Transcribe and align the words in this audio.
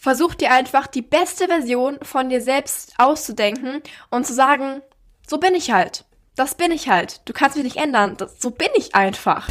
Versuch 0.00 0.36
dir 0.36 0.52
einfach 0.52 0.86
die 0.86 1.02
beste 1.02 1.48
Version 1.48 1.98
von 2.02 2.28
dir 2.28 2.40
selbst 2.40 2.94
auszudenken 2.98 3.82
und 4.10 4.24
zu 4.24 4.32
sagen, 4.32 4.80
so 5.26 5.38
bin 5.38 5.56
ich 5.56 5.72
halt. 5.72 6.04
Das 6.36 6.54
bin 6.54 6.70
ich 6.70 6.88
halt. 6.88 7.20
Du 7.24 7.32
kannst 7.32 7.56
mich 7.56 7.64
nicht 7.64 7.78
ändern. 7.78 8.16
Das, 8.16 8.40
so 8.40 8.52
bin 8.52 8.68
ich 8.76 8.94
einfach. 8.94 9.48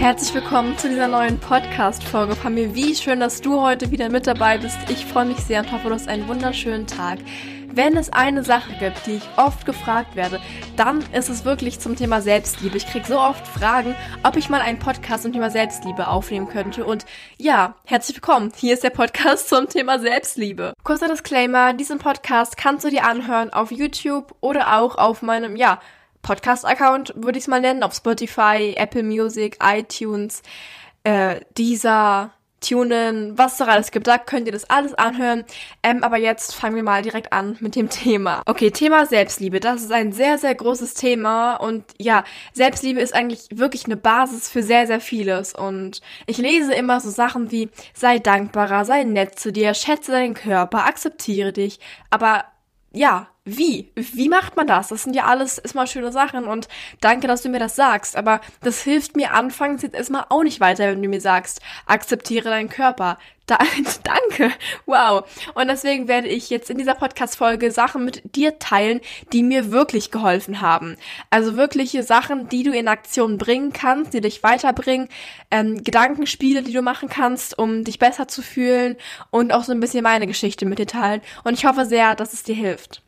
Herzlich 0.00 0.34
willkommen 0.34 0.78
zu 0.78 0.88
dieser 0.88 1.08
neuen 1.08 1.38
Podcast-Folge 1.38 2.34
von 2.34 2.54
mir. 2.54 2.74
Wie 2.74 2.94
schön, 2.94 3.20
dass 3.20 3.42
du 3.42 3.60
heute 3.60 3.90
wieder 3.90 4.08
mit 4.08 4.26
dabei 4.26 4.56
bist. 4.56 4.78
Ich 4.88 5.04
freue 5.04 5.26
mich 5.26 5.36
sehr 5.36 5.60
und 5.60 5.70
hoffe, 5.72 5.88
du 5.88 5.94
hast 5.94 6.08
einen 6.08 6.26
wunderschönen 6.26 6.86
Tag. 6.86 7.18
Wenn 7.66 7.98
es 7.98 8.10
eine 8.10 8.42
Sache 8.42 8.72
gibt, 8.80 9.06
die 9.06 9.16
ich 9.16 9.28
oft 9.36 9.66
gefragt 9.66 10.16
werde, 10.16 10.40
dann 10.74 11.04
ist 11.12 11.28
es 11.28 11.44
wirklich 11.44 11.80
zum 11.80 11.96
Thema 11.96 12.22
Selbstliebe. 12.22 12.78
Ich 12.78 12.86
kriege 12.86 13.06
so 13.06 13.20
oft 13.20 13.46
Fragen, 13.46 13.94
ob 14.22 14.38
ich 14.38 14.48
mal 14.48 14.62
einen 14.62 14.78
Podcast 14.78 15.24
zum 15.24 15.34
Thema 15.34 15.50
Selbstliebe 15.50 16.08
aufnehmen 16.08 16.48
könnte. 16.48 16.86
Und 16.86 17.04
ja, 17.36 17.74
herzlich 17.84 18.16
willkommen. 18.16 18.52
Hier 18.56 18.72
ist 18.72 18.82
der 18.82 18.90
Podcast 18.90 19.50
zum 19.50 19.68
Thema 19.68 19.98
Selbstliebe. 19.98 20.72
Kurzer 20.82 21.08
Disclaimer, 21.08 21.74
diesen 21.74 21.98
Podcast 21.98 22.56
kannst 22.56 22.86
du 22.86 22.88
dir 22.88 23.04
anhören 23.04 23.52
auf 23.52 23.70
YouTube 23.70 24.34
oder 24.40 24.78
auch 24.80 24.96
auf 24.96 25.20
meinem, 25.20 25.56
ja, 25.56 25.78
Podcast-Account, 26.22 27.14
würde 27.16 27.38
ich 27.38 27.44
es 27.44 27.48
mal 27.48 27.60
nennen, 27.60 27.82
auf 27.82 27.94
Spotify, 27.94 28.74
Apple 28.76 29.02
Music, 29.02 29.58
iTunes, 29.62 30.42
äh, 31.04 31.40
dieser 31.56 32.32
tunen, 32.60 33.36
was 33.38 33.56
doch 33.56 33.68
alles 33.68 33.90
gibt. 33.90 34.06
Da 34.06 34.18
könnt 34.18 34.46
ihr 34.46 34.52
das 34.52 34.68
alles 34.68 34.94
anhören. 34.94 35.44
Ähm, 35.82 36.04
aber 36.04 36.18
jetzt 36.18 36.54
fangen 36.54 36.76
wir 36.76 36.82
mal 36.82 37.02
direkt 37.02 37.32
an 37.32 37.56
mit 37.60 37.74
dem 37.74 37.88
Thema. 37.88 38.42
Okay, 38.46 38.70
Thema 38.70 39.06
Selbstliebe. 39.06 39.60
Das 39.60 39.82
ist 39.82 39.92
ein 39.92 40.12
sehr, 40.12 40.38
sehr 40.38 40.54
großes 40.54 40.94
Thema. 40.94 41.56
Und 41.56 41.84
ja, 41.98 42.24
Selbstliebe 42.52 43.00
ist 43.00 43.14
eigentlich 43.14 43.48
wirklich 43.52 43.86
eine 43.86 43.96
Basis 43.96 44.48
für 44.48 44.62
sehr, 44.62 44.86
sehr 44.86 45.00
vieles. 45.00 45.54
Und 45.54 46.00
ich 46.26 46.38
lese 46.38 46.74
immer 46.74 47.00
so 47.00 47.10
Sachen 47.10 47.50
wie, 47.50 47.70
sei 47.94 48.18
dankbarer, 48.18 48.84
sei 48.84 49.04
nett 49.04 49.38
zu 49.38 49.52
dir, 49.52 49.74
schätze 49.74 50.12
deinen 50.12 50.34
Körper, 50.34 50.84
akzeptiere 50.84 51.52
dich. 51.52 51.80
Aber 52.10 52.44
ja, 52.92 53.28
wie? 53.44 53.90
Wie 53.94 54.28
macht 54.28 54.56
man 54.56 54.66
das? 54.66 54.88
Das 54.88 55.02
sind 55.02 55.16
ja 55.16 55.24
alles 55.24 55.58
erstmal 55.58 55.86
schöne 55.86 56.12
Sachen 56.12 56.44
und 56.44 56.68
danke, 57.00 57.26
dass 57.26 57.40
du 57.40 57.48
mir 57.48 57.58
das 57.58 57.74
sagst. 57.74 58.16
Aber 58.16 58.40
das 58.62 58.82
hilft 58.82 59.16
mir 59.16 59.32
anfangs 59.32 59.82
jetzt 59.82 59.94
erstmal 59.94 60.26
auch 60.28 60.42
nicht 60.42 60.60
weiter, 60.60 60.88
wenn 60.88 61.02
du 61.02 61.08
mir 61.08 61.22
sagst, 61.22 61.60
akzeptiere 61.86 62.50
deinen 62.50 62.68
Körper. 62.68 63.18
Da, 63.46 63.58
danke. 64.04 64.54
Wow. 64.84 65.24
Und 65.54 65.68
deswegen 65.68 66.06
werde 66.06 66.28
ich 66.28 66.50
jetzt 66.50 66.68
in 66.68 66.76
dieser 66.76 66.94
Podcast-Folge 66.94 67.72
Sachen 67.72 68.04
mit 68.04 68.36
dir 68.36 68.58
teilen, 68.58 69.00
die 69.32 69.42
mir 69.42 69.72
wirklich 69.72 70.10
geholfen 70.10 70.60
haben. 70.60 70.96
Also 71.30 71.56
wirkliche 71.56 72.02
Sachen, 72.02 72.48
die 72.50 72.62
du 72.62 72.72
in 72.72 72.88
Aktion 72.88 73.38
bringen 73.38 73.72
kannst, 73.72 74.12
die 74.12 74.20
dich 74.20 74.42
weiterbringen, 74.42 75.08
ähm, 75.50 75.82
Gedankenspiele, 75.82 76.62
die 76.62 76.74
du 76.74 76.82
machen 76.82 77.08
kannst, 77.08 77.58
um 77.58 77.84
dich 77.84 77.98
besser 77.98 78.28
zu 78.28 78.42
fühlen 78.42 78.96
und 79.30 79.52
auch 79.52 79.64
so 79.64 79.72
ein 79.72 79.80
bisschen 79.80 80.02
meine 80.02 80.26
Geschichte 80.26 80.66
mit 80.66 80.78
dir 80.78 80.86
teilen. 80.86 81.22
Und 81.42 81.54
ich 81.54 81.64
hoffe 81.64 81.86
sehr, 81.86 82.14
dass 82.14 82.34
es 82.34 82.42
dir 82.42 82.54
hilft. 82.54 83.02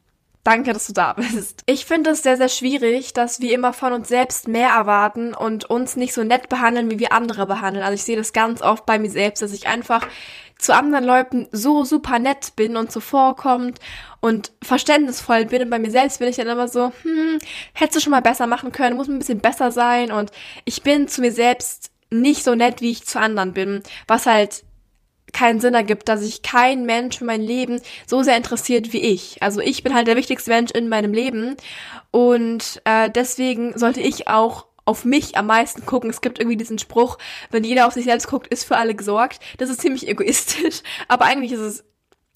Danke, 0.45 0.73
dass 0.73 0.89
du 0.89 0.93
da 0.93 1.13
bist. 1.13 1.63
Ich 1.67 1.85
finde 1.85 2.11
es 2.11 2.23
sehr, 2.23 2.37
sehr 2.37 2.49
schwierig, 2.49 3.13
dass 3.13 3.41
wir 3.41 3.55
immer 3.55 3.73
von 3.73 3.93
uns 3.93 4.09
selbst 4.09 4.49
mehr 4.49 4.71
erwarten 4.71 5.35
und 5.35 5.71
uns 5.71 5.95
nicht 5.95 6.13
so 6.13 6.25
nett 6.25 6.49
behandeln, 6.49 6.91
wie 6.91 6.99
wir 6.99 7.13
andere 7.13 7.47
behandeln. 7.47 7.85
Also 7.85 7.95
ich 7.95 8.03
sehe 8.03 8.17
das 8.17 8.33
ganz 8.33 8.61
oft 8.61 8.85
bei 8.85 8.99
mir 8.99 9.11
selbst, 9.11 9.41
dass 9.41 9.53
ich 9.53 9.69
einfach 9.69 10.07
zu 10.59 10.75
anderen 10.75 11.05
Leuten 11.05 11.49
so 11.53 11.85
super 11.85 12.19
nett 12.19 12.55
bin 12.57 12.77
und 12.77 12.91
zuvorkommt 12.91 13.79
und 14.21 14.53
verständnisvoll 14.63 15.47
bin. 15.47 15.63
Und 15.63 15.71
bei 15.71 15.79
mir 15.79 15.91
selbst 15.91 16.19
bin 16.19 16.29
ich 16.29 16.37
dann 16.37 16.49
immer 16.49 16.69
so, 16.69 16.93
hm, 17.03 17.39
hättest 17.73 17.97
du 17.97 18.01
schon 18.01 18.13
mal 18.13 18.23
besser 18.23 18.47
machen 18.49 18.73
können, 18.73 18.97
muss 18.97 19.09
ein 19.09 19.19
bisschen 19.19 19.41
besser 19.41 19.71
sein. 19.71 20.11
Und 20.11 20.33
ich 20.65 20.83
bin 20.83 21.07
zu 21.07 21.21
mir 21.21 21.33
selbst 21.33 21.91
nicht 22.11 22.43
so 22.43 22.55
nett, 22.55 22.81
wie 22.81 22.91
ich 22.91 23.07
zu 23.07 23.19
anderen 23.19 23.53
bin, 23.53 23.83
was 24.07 24.27
halt 24.27 24.65
keinen 25.33 25.61
Sinn 25.61 25.75
ergibt, 25.75 26.09
dass 26.09 26.21
sich 26.21 26.43
kein 26.43 26.85
Mensch 26.85 27.19
für 27.19 27.25
mein 27.25 27.43
Leben 27.43 27.81
so 28.07 28.23
sehr 28.23 28.37
interessiert 28.37 28.93
wie 28.93 29.01
ich. 29.01 29.43
Also 29.43 29.61
ich 29.61 29.83
bin 29.83 29.95
halt 29.95 30.07
der 30.07 30.17
wichtigste 30.17 30.51
Mensch 30.51 30.71
in 30.73 30.89
meinem 30.89 31.13
Leben 31.13 31.57
und 32.11 32.81
äh, 32.85 33.11
deswegen 33.11 33.79
sollte 33.79 34.01
ich 34.01 34.29
auch 34.29 34.67
auf 34.85 35.05
mich 35.05 35.37
am 35.37 35.47
meisten 35.47 35.87
gucken. 35.87 36.11
Es 36.11 36.21
gibt 36.21 36.39
irgendwie 36.39 36.57
diesen 36.57 36.79
Spruch, 36.79 37.19
wenn 37.51 37.65
jeder 37.65 37.87
auf 37.87 37.95
sich 37.95 38.05
selbst 38.05 38.27
guckt, 38.27 38.49
ist 38.49 38.65
für 38.65 38.77
alle 38.77 38.95
gesorgt. 38.95 39.39
Das 39.59 39.71
ist 39.71 39.81
ziemlich 39.81 40.09
egoistisch, 40.09 40.83
aber 41.09 41.25
eigentlich 41.25 41.53
ist 41.53 41.61
es 41.61 41.85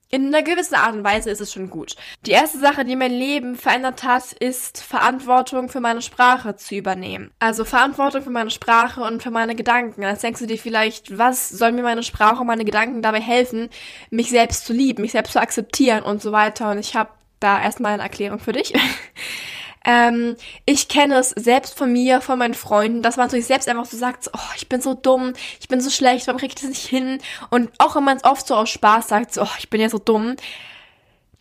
in 0.08 0.26
einer 0.28 0.42
gewissen 0.42 0.76
Art 0.76 0.94
und 0.94 1.04
Weise 1.04 1.30
ist 1.30 1.40
es 1.40 1.52
schon 1.52 1.68
gut. 1.68 1.96
Die 2.24 2.30
erste 2.30 2.58
Sache, 2.58 2.84
die 2.84 2.94
mein 2.94 3.12
Leben 3.12 3.56
verändert 3.56 4.04
hat, 4.04 4.32
ist 4.32 4.80
Verantwortung 4.80 5.68
für 5.68 5.80
meine 5.80 6.00
Sprache 6.00 6.54
zu 6.56 6.76
übernehmen. 6.76 7.32
Also 7.40 7.64
Verantwortung 7.64 8.22
für 8.22 8.30
meine 8.30 8.50
Sprache 8.50 9.00
und 9.00 9.22
für 9.22 9.32
meine 9.32 9.56
Gedanken. 9.56 10.02
Jetzt 10.02 10.22
denkst 10.22 10.40
du 10.40 10.46
dir 10.46 10.58
vielleicht, 10.58 11.18
was 11.18 11.48
soll 11.48 11.72
mir 11.72 11.82
meine 11.82 12.04
Sprache 12.04 12.40
und 12.40 12.46
meine 12.46 12.64
Gedanken 12.64 13.02
dabei 13.02 13.20
helfen, 13.20 13.68
mich 14.10 14.30
selbst 14.30 14.64
zu 14.64 14.72
lieben, 14.72 15.02
mich 15.02 15.12
selbst 15.12 15.32
zu 15.32 15.40
akzeptieren 15.40 16.04
und 16.04 16.22
so 16.22 16.30
weiter. 16.30 16.70
Und 16.70 16.78
ich 16.78 16.94
habe 16.94 17.10
da 17.40 17.60
erstmal 17.60 17.94
eine 17.94 18.04
Erklärung 18.04 18.38
für 18.38 18.52
dich. 18.52 18.72
Ähm, 19.86 20.36
ich 20.66 20.88
kenne 20.88 21.14
es 21.14 21.30
selbst 21.30 21.78
von 21.78 21.92
mir, 21.92 22.20
von 22.20 22.38
meinen 22.38 22.54
Freunden, 22.54 23.02
dass 23.02 23.16
man 23.16 23.30
sich 23.30 23.46
selbst 23.46 23.68
einfach 23.68 23.86
so 23.86 23.96
sagt, 23.96 24.28
oh, 24.34 24.52
ich 24.56 24.68
bin 24.68 24.82
so 24.82 24.94
dumm, 24.94 25.32
ich 25.60 25.68
bin 25.68 25.80
so 25.80 25.90
schlecht, 25.90 26.26
warum 26.26 26.40
kriege 26.40 26.52
ich 26.54 26.60
das 26.60 26.68
nicht 26.68 26.86
hin? 26.86 27.20
Und 27.50 27.70
auch 27.78 27.94
wenn 27.94 28.04
man 28.04 28.16
es 28.16 28.24
oft 28.24 28.46
so 28.46 28.56
aus 28.56 28.68
Spaß 28.68 29.08
sagt, 29.08 29.32
so, 29.32 29.42
oh, 29.42 29.56
ich 29.58 29.70
bin 29.70 29.80
ja 29.80 29.88
so 29.88 29.98
dumm, 29.98 30.34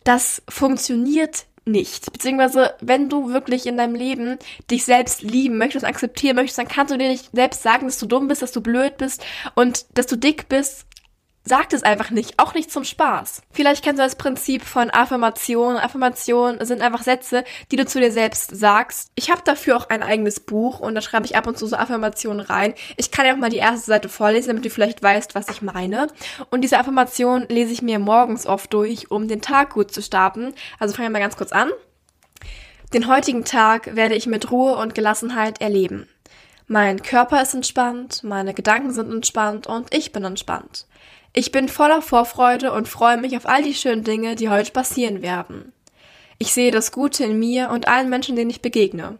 das 0.04 0.42
funktioniert 0.48 1.44
nicht. 1.64 2.12
Beziehungsweise, 2.12 2.74
wenn 2.80 3.08
du 3.08 3.32
wirklich 3.32 3.66
in 3.66 3.76
deinem 3.76 3.96
Leben 3.96 4.38
dich 4.70 4.84
selbst 4.84 5.22
lieben 5.22 5.58
möchtest, 5.58 5.84
akzeptieren 5.84 6.36
möchtest, 6.36 6.58
dann 6.58 6.68
kannst 6.68 6.94
du 6.94 6.98
dir 6.98 7.08
nicht 7.08 7.30
selbst 7.32 7.64
sagen, 7.64 7.86
dass 7.86 7.98
du 7.98 8.06
dumm 8.06 8.28
bist, 8.28 8.42
dass 8.42 8.52
du 8.52 8.60
blöd 8.60 8.96
bist 8.96 9.24
und 9.56 9.86
dass 9.94 10.06
du 10.06 10.16
dick 10.16 10.48
bist 10.48 10.86
sagt 11.46 11.72
es 11.72 11.84
einfach 11.84 12.10
nicht, 12.10 12.38
auch 12.38 12.52
nicht 12.52 12.70
zum 12.70 12.84
Spaß. 12.84 13.40
Vielleicht 13.52 13.82
kennst 13.82 14.00
du 14.00 14.04
das 14.04 14.16
Prinzip 14.16 14.62
von 14.62 14.90
Affirmation. 14.90 15.76
Affirmationen 15.76 16.62
sind 16.66 16.82
einfach 16.82 17.02
Sätze, 17.02 17.44
die 17.70 17.76
du 17.76 17.86
zu 17.86 18.00
dir 18.00 18.12
selbst 18.12 18.54
sagst. 18.54 19.12
Ich 19.14 19.30
habe 19.30 19.42
dafür 19.44 19.76
auch 19.76 19.88
ein 19.88 20.02
eigenes 20.02 20.40
Buch 20.40 20.80
und 20.80 20.94
da 20.94 21.00
schreibe 21.00 21.24
ich 21.24 21.36
ab 21.36 21.46
und 21.46 21.56
zu 21.56 21.66
so 21.66 21.76
Affirmationen 21.76 22.40
rein. 22.40 22.74
Ich 22.96 23.10
kann 23.12 23.24
ja 23.24 23.32
auch 23.32 23.38
mal 23.38 23.48
die 23.48 23.56
erste 23.56 23.86
Seite 23.86 24.08
vorlesen, 24.08 24.48
damit 24.48 24.64
du 24.64 24.70
vielleicht 24.70 25.02
weißt, 25.02 25.34
was 25.34 25.48
ich 25.48 25.62
meine. 25.62 26.08
Und 26.50 26.62
diese 26.62 26.78
Affirmation 26.78 27.46
lese 27.48 27.72
ich 27.72 27.80
mir 27.80 28.00
morgens 28.00 28.46
oft 28.46 28.72
durch, 28.74 29.10
um 29.10 29.28
den 29.28 29.40
Tag 29.40 29.74
gut 29.74 29.92
zu 29.92 30.02
starten. 30.02 30.52
Also 30.80 30.94
fangen 30.94 31.08
wir 31.08 31.12
mal 31.12 31.24
ganz 31.24 31.36
kurz 31.36 31.52
an. 31.52 31.70
Den 32.92 33.06
heutigen 33.06 33.44
Tag 33.44 33.94
werde 33.94 34.14
ich 34.14 34.26
mit 34.26 34.50
Ruhe 34.50 34.76
und 34.76 34.94
Gelassenheit 34.94 35.60
erleben. 35.60 36.08
Mein 36.68 37.00
Körper 37.00 37.40
ist 37.42 37.54
entspannt, 37.54 38.24
meine 38.24 38.52
Gedanken 38.52 38.92
sind 38.92 39.12
entspannt 39.12 39.68
und 39.68 39.94
ich 39.94 40.10
bin 40.10 40.24
entspannt. 40.24 40.86
Ich 41.32 41.52
bin 41.52 41.68
voller 41.68 42.02
Vorfreude 42.02 42.72
und 42.72 42.88
freue 42.88 43.18
mich 43.18 43.36
auf 43.36 43.46
all 43.46 43.62
die 43.62 43.74
schönen 43.74 44.02
Dinge, 44.02 44.34
die 44.34 44.48
heute 44.48 44.72
passieren 44.72 45.22
werden. 45.22 45.72
Ich 46.38 46.52
sehe 46.52 46.72
das 46.72 46.90
Gute 46.90 47.22
in 47.22 47.38
mir 47.38 47.70
und 47.70 47.86
allen 47.86 48.10
Menschen, 48.10 48.34
denen 48.34 48.50
ich 48.50 48.62
begegne. 48.62 49.18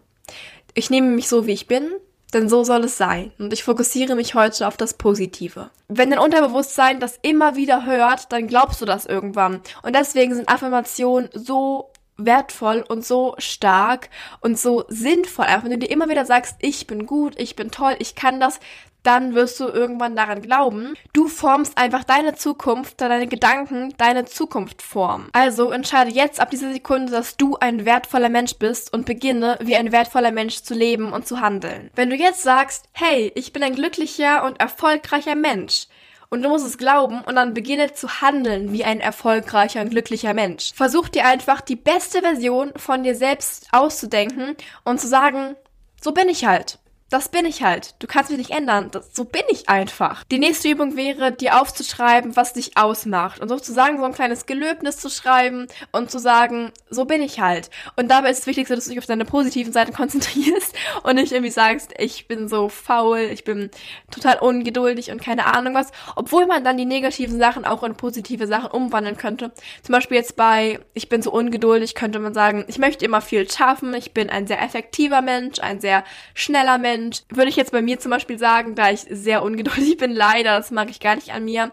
Ich 0.74 0.90
nehme 0.90 1.08
mich 1.08 1.28
so, 1.28 1.46
wie 1.46 1.52
ich 1.52 1.68
bin, 1.68 1.92
denn 2.34 2.48
so 2.48 2.64
soll 2.64 2.82
es 2.82 2.98
sein. 2.98 3.30
Und 3.38 3.52
ich 3.52 3.62
fokussiere 3.62 4.16
mich 4.16 4.34
heute 4.34 4.66
auf 4.66 4.76
das 4.76 4.94
Positive. 4.94 5.70
Wenn 5.86 6.10
dein 6.10 6.18
Unterbewusstsein 6.18 6.98
das 6.98 7.16
immer 7.22 7.54
wieder 7.54 7.86
hört, 7.86 8.32
dann 8.32 8.48
glaubst 8.48 8.80
du 8.80 8.86
das 8.86 9.06
irgendwann. 9.06 9.60
Und 9.82 9.94
deswegen 9.94 10.34
sind 10.34 10.48
Affirmationen 10.48 11.30
so 11.32 11.90
wertvoll 12.16 12.84
und 12.88 13.04
so 13.04 13.34
stark 13.38 14.10
und 14.40 14.58
so 14.58 14.84
sinnvoll. 14.88 15.46
Einfach 15.46 15.64
wenn 15.64 15.72
du 15.72 15.78
dir 15.78 15.90
immer 15.90 16.08
wieder 16.08 16.24
sagst, 16.24 16.56
ich 16.60 16.86
bin 16.86 17.06
gut, 17.06 17.34
ich 17.38 17.56
bin 17.56 17.70
toll, 17.70 17.96
ich 17.98 18.14
kann 18.14 18.40
das, 18.40 18.60
dann 19.06 19.34
wirst 19.34 19.60
du 19.60 19.68
irgendwann 19.68 20.16
daran 20.16 20.42
glauben. 20.42 20.94
Du 21.12 21.28
formst 21.28 21.78
einfach 21.78 22.02
deine 22.02 22.34
Zukunft, 22.34 23.00
deine 23.00 23.28
Gedanken, 23.28 23.94
deine 23.98 24.24
Zukunft 24.24 24.82
formen. 24.82 25.28
Also 25.32 25.70
entscheide 25.70 26.10
jetzt 26.10 26.40
ab 26.40 26.50
dieser 26.50 26.72
Sekunde, 26.72 27.12
dass 27.12 27.36
du 27.36 27.56
ein 27.56 27.84
wertvoller 27.84 28.28
Mensch 28.28 28.56
bist 28.56 28.92
und 28.92 29.06
beginne, 29.06 29.58
wie 29.60 29.76
ein 29.76 29.92
wertvoller 29.92 30.32
Mensch 30.32 30.62
zu 30.62 30.74
leben 30.74 31.12
und 31.12 31.26
zu 31.26 31.40
handeln. 31.40 31.90
Wenn 31.94 32.10
du 32.10 32.16
jetzt 32.16 32.42
sagst, 32.42 32.86
hey, 32.92 33.30
ich 33.36 33.52
bin 33.52 33.62
ein 33.62 33.76
glücklicher 33.76 34.44
und 34.44 34.58
erfolgreicher 34.58 35.36
Mensch, 35.36 35.86
und 36.28 36.42
du 36.42 36.48
musst 36.48 36.66
es 36.66 36.78
glauben 36.78 37.22
und 37.22 37.36
dann 37.36 37.54
beginne 37.54 37.92
zu 37.92 38.20
handeln 38.20 38.72
wie 38.72 38.84
ein 38.84 39.00
erfolgreicher 39.00 39.80
und 39.80 39.90
glücklicher 39.90 40.34
Mensch. 40.34 40.72
Versuch 40.74 41.08
dir 41.08 41.26
einfach 41.26 41.60
die 41.60 41.76
beste 41.76 42.20
Version 42.20 42.72
von 42.76 43.02
dir 43.02 43.14
selbst 43.14 43.68
auszudenken 43.72 44.56
und 44.84 45.00
zu 45.00 45.08
sagen, 45.08 45.56
so 46.00 46.12
bin 46.12 46.28
ich 46.28 46.44
halt 46.44 46.78
das 47.08 47.28
bin 47.28 47.46
ich 47.46 47.62
halt. 47.62 47.94
Du 48.00 48.08
kannst 48.08 48.30
mich 48.30 48.38
nicht 48.38 48.50
ändern. 48.50 48.88
Das, 48.90 49.14
so 49.14 49.24
bin 49.24 49.42
ich 49.48 49.68
einfach. 49.68 50.24
Die 50.24 50.38
nächste 50.38 50.68
Übung 50.68 50.96
wäre, 50.96 51.30
dir 51.30 51.60
aufzuschreiben, 51.60 52.34
was 52.34 52.52
dich 52.52 52.76
ausmacht. 52.76 53.40
Und 53.40 53.48
sozusagen 53.48 53.98
so 53.98 54.04
ein 54.04 54.12
kleines 54.12 54.46
Gelöbnis 54.46 54.98
zu 54.98 55.08
schreiben 55.08 55.68
und 55.92 56.10
zu 56.10 56.18
sagen, 56.18 56.72
so 56.90 57.04
bin 57.04 57.22
ich 57.22 57.40
halt. 57.40 57.70
Und 57.94 58.10
dabei 58.10 58.30
ist 58.30 58.40
es 58.40 58.46
wichtig, 58.48 58.66
dass 58.66 58.84
du 58.84 58.90
dich 58.90 58.98
auf 58.98 59.06
deine 59.06 59.24
positiven 59.24 59.72
Seiten 59.72 59.92
konzentrierst 59.92 60.74
und 61.04 61.14
nicht 61.14 61.30
irgendwie 61.30 61.52
sagst, 61.52 61.94
ich 61.96 62.26
bin 62.26 62.48
so 62.48 62.68
faul, 62.68 63.18
ich 63.18 63.44
bin 63.44 63.70
total 64.10 64.38
ungeduldig 64.40 65.12
und 65.12 65.22
keine 65.22 65.46
Ahnung 65.54 65.74
was. 65.74 65.92
Obwohl 66.16 66.46
man 66.46 66.64
dann 66.64 66.76
die 66.76 66.86
negativen 66.86 67.38
Sachen 67.38 67.64
auch 67.64 67.84
in 67.84 67.96
positive 67.96 68.48
Sachen 68.48 68.70
umwandeln 68.72 69.16
könnte. 69.16 69.52
Zum 69.82 69.92
Beispiel 69.92 70.16
jetzt 70.16 70.34
bei, 70.34 70.80
ich 70.92 71.08
bin 71.08 71.22
so 71.22 71.30
ungeduldig, 71.30 71.94
könnte 71.94 72.18
man 72.18 72.34
sagen, 72.34 72.64
ich 72.66 72.78
möchte 72.78 73.04
immer 73.04 73.20
viel 73.20 73.48
schaffen, 73.48 73.94
ich 73.94 74.12
bin 74.12 74.28
ein 74.28 74.48
sehr 74.48 74.60
effektiver 74.60 75.22
Mensch, 75.22 75.60
ein 75.60 75.80
sehr 75.80 76.02
schneller 76.34 76.78
Mensch, 76.78 76.95
Mensch. 76.96 77.22
Würde 77.28 77.48
ich 77.48 77.56
jetzt 77.56 77.72
bei 77.72 77.82
mir 77.82 77.98
zum 77.98 78.10
Beispiel 78.10 78.38
sagen, 78.38 78.74
da 78.74 78.90
ich 78.90 79.06
sehr 79.10 79.42
ungeduldig 79.42 79.96
bin, 79.96 80.12
leider, 80.12 80.56
das 80.56 80.70
mag 80.70 80.90
ich 80.90 81.00
gar 81.00 81.14
nicht 81.14 81.32
an 81.32 81.44
mir. 81.44 81.72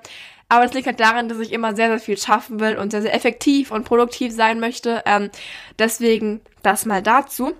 Aber 0.50 0.66
das 0.66 0.74
liegt 0.74 0.88
halt 0.88 1.00
daran, 1.00 1.30
dass 1.30 1.40
ich 1.40 1.52
immer 1.52 1.76
sehr, 1.76 1.88
sehr 1.88 2.00
viel 2.00 2.18
schaffen 2.18 2.60
will 2.60 2.78
und 2.78 2.92
sehr, 2.92 3.02
sehr 3.02 3.16
effektiv 3.16 3.72
und 3.72 3.86
produktiv 3.86 4.34
sein 4.34 4.60
möchte. 4.60 5.02
Ähm, 5.06 5.32
deswegen 5.80 6.42
das 6.62 6.86
mal 6.86 7.02
dazu. 7.02 7.54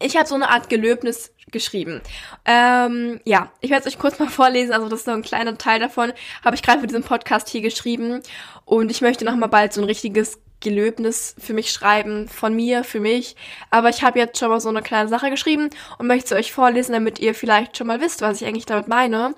Ich 0.00 0.16
habe 0.16 0.28
so 0.28 0.34
eine 0.34 0.50
Art 0.50 0.68
Gelöbnis 0.68 1.32
geschrieben. 1.50 2.00
Ähm, 2.44 3.20
ja, 3.24 3.50
ich 3.60 3.70
werde 3.70 3.88
es 3.88 3.92
euch 3.92 3.98
kurz 3.98 4.18
mal 4.18 4.28
vorlesen. 4.28 4.72
Also 4.72 4.88
das 4.88 5.00
ist 5.00 5.06
so 5.06 5.10
ein 5.12 5.22
kleiner 5.22 5.58
Teil 5.58 5.80
davon. 5.80 6.12
Habe 6.44 6.54
ich 6.54 6.62
gerade 6.62 6.80
für 6.80 6.86
diesen 6.86 7.02
Podcast 7.02 7.48
hier 7.48 7.62
geschrieben. 7.62 8.20
Und 8.64 8.90
ich 8.90 9.00
möchte 9.00 9.24
noch 9.24 9.34
mal 9.34 9.48
bald 9.48 9.72
so 9.72 9.80
ein 9.80 9.86
richtiges 9.86 10.38
Gelöbnis 10.60 11.34
für 11.38 11.54
mich 11.54 11.72
schreiben, 11.72 12.28
von 12.28 12.54
mir, 12.54 12.84
für 12.84 13.00
mich. 13.00 13.36
Aber 13.70 13.88
ich 13.88 14.02
habe 14.02 14.18
jetzt 14.18 14.38
schon 14.38 14.50
mal 14.50 14.60
so 14.60 14.68
eine 14.68 14.82
kleine 14.82 15.08
Sache 15.08 15.30
geschrieben 15.30 15.70
und 15.98 16.06
möchte 16.06 16.34
es 16.34 16.40
euch 16.40 16.52
vorlesen, 16.52 16.92
damit 16.92 17.18
ihr 17.18 17.34
vielleicht 17.34 17.76
schon 17.76 17.86
mal 17.86 18.00
wisst, 18.00 18.20
was 18.20 18.40
ich 18.40 18.46
eigentlich 18.46 18.66
damit 18.66 18.88
meine. 18.88 19.34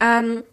Ähm, 0.00 0.44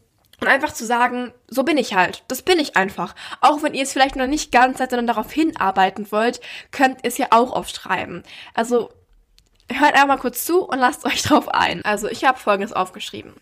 und 0.41 0.47
einfach 0.47 0.73
zu 0.73 0.85
sagen, 0.85 1.33
so 1.47 1.63
bin 1.63 1.77
ich 1.77 1.94
halt. 1.95 2.23
Das 2.27 2.41
bin 2.41 2.59
ich 2.59 2.75
einfach. 2.75 3.15
Auch 3.41 3.63
wenn 3.63 3.73
ihr 3.73 3.83
es 3.83 3.94
vielleicht 3.94 4.15
noch 4.15 4.27
nicht 4.27 4.51
ganz 4.51 4.77
seid, 4.79 4.89
sondern 4.89 5.07
darauf 5.07 5.31
hinarbeiten 5.31 6.12
wollt, 6.12 6.41
könnt 6.71 7.03
ihr 7.03 7.07
es 7.07 7.18
ja 7.18 7.27
auch 7.31 7.53
aufschreiben. 7.53 8.23
Also 8.53 8.89
hört 9.71 9.94
einfach 9.94 10.07
mal 10.07 10.18
kurz 10.18 10.45
zu 10.45 10.63
und 10.63 10.79
lasst 10.79 11.06
euch 11.06 11.23
drauf 11.23 11.47
ein. 11.50 11.83
Also 11.85 12.07
ich 12.07 12.25
habe 12.25 12.39
folgendes 12.39 12.73
aufgeschrieben. 12.73 13.33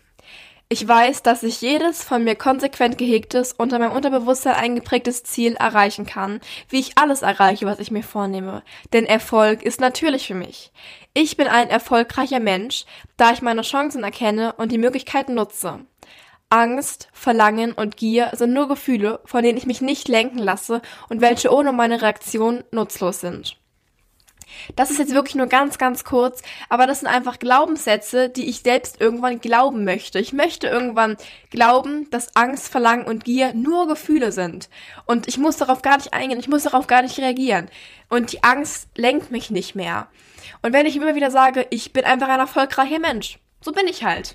Ich 0.70 0.88
weiß, 0.88 1.22
dass 1.22 1.42
ich 1.42 1.60
jedes 1.60 2.02
von 2.02 2.24
mir 2.24 2.36
konsequent 2.36 2.96
gehegtes, 2.96 3.52
unter 3.52 3.78
meinem 3.78 3.92
Unterbewusstsein 3.92 4.54
eingeprägtes 4.54 5.22
Ziel 5.22 5.56
erreichen 5.56 6.06
kann, 6.06 6.40
wie 6.70 6.80
ich 6.80 6.96
alles 6.96 7.20
erreiche, 7.20 7.66
was 7.66 7.80
ich 7.80 7.90
mir 7.90 8.02
vornehme. 8.02 8.62
Denn 8.92 9.04
Erfolg 9.04 9.62
ist 9.62 9.80
natürlich 9.80 10.26
für 10.26 10.34
mich. 10.34 10.72
Ich 11.12 11.36
bin 11.36 11.48
ein 11.48 11.68
erfolgreicher 11.68 12.40
Mensch, 12.40 12.86
da 13.18 13.32
ich 13.32 13.42
meine 13.42 13.62
Chancen 13.62 14.04
erkenne 14.04 14.54
und 14.54 14.72
die 14.72 14.78
Möglichkeiten 14.78 15.34
nutze. 15.34 15.80
Angst, 16.48 17.08
Verlangen 17.12 17.72
und 17.72 17.96
Gier 17.98 18.30
sind 18.32 18.54
nur 18.54 18.66
Gefühle, 18.66 19.20
von 19.26 19.42
denen 19.42 19.58
ich 19.58 19.66
mich 19.66 19.82
nicht 19.82 20.08
lenken 20.08 20.38
lasse 20.38 20.80
und 21.10 21.20
welche 21.20 21.52
ohne 21.52 21.72
meine 21.72 22.00
Reaktion 22.00 22.64
nutzlos 22.70 23.20
sind. 23.20 23.58
Das 24.76 24.90
ist 24.90 24.98
jetzt 24.98 25.14
wirklich 25.14 25.34
nur 25.34 25.46
ganz, 25.46 25.78
ganz 25.78 26.04
kurz, 26.04 26.42
aber 26.68 26.86
das 26.86 27.00
sind 27.00 27.08
einfach 27.08 27.38
Glaubenssätze, 27.38 28.28
die 28.28 28.48
ich 28.48 28.60
selbst 28.60 29.00
irgendwann 29.00 29.40
glauben 29.40 29.84
möchte. 29.84 30.18
Ich 30.18 30.32
möchte 30.32 30.66
irgendwann 30.66 31.16
glauben, 31.50 32.08
dass 32.10 32.34
Angst, 32.36 32.68
Verlangen 32.68 33.06
und 33.06 33.24
Gier 33.24 33.54
nur 33.54 33.86
Gefühle 33.86 34.32
sind. 34.32 34.68
Und 35.06 35.28
ich 35.28 35.38
muss 35.38 35.56
darauf 35.56 35.82
gar 35.82 35.96
nicht 35.96 36.12
eingehen, 36.12 36.40
ich 36.40 36.48
muss 36.48 36.64
darauf 36.64 36.86
gar 36.86 37.02
nicht 37.02 37.18
reagieren. 37.18 37.68
Und 38.08 38.32
die 38.32 38.42
Angst 38.42 38.88
lenkt 38.96 39.30
mich 39.30 39.50
nicht 39.50 39.74
mehr. 39.74 40.08
Und 40.62 40.72
wenn 40.72 40.86
ich 40.86 40.96
immer 40.96 41.14
wieder 41.14 41.30
sage, 41.30 41.66
ich 41.70 41.92
bin 41.92 42.04
einfach 42.04 42.28
ein 42.28 42.40
erfolgreicher 42.40 42.98
Mensch, 42.98 43.38
so 43.60 43.72
bin 43.72 43.86
ich 43.86 44.04
halt. 44.04 44.34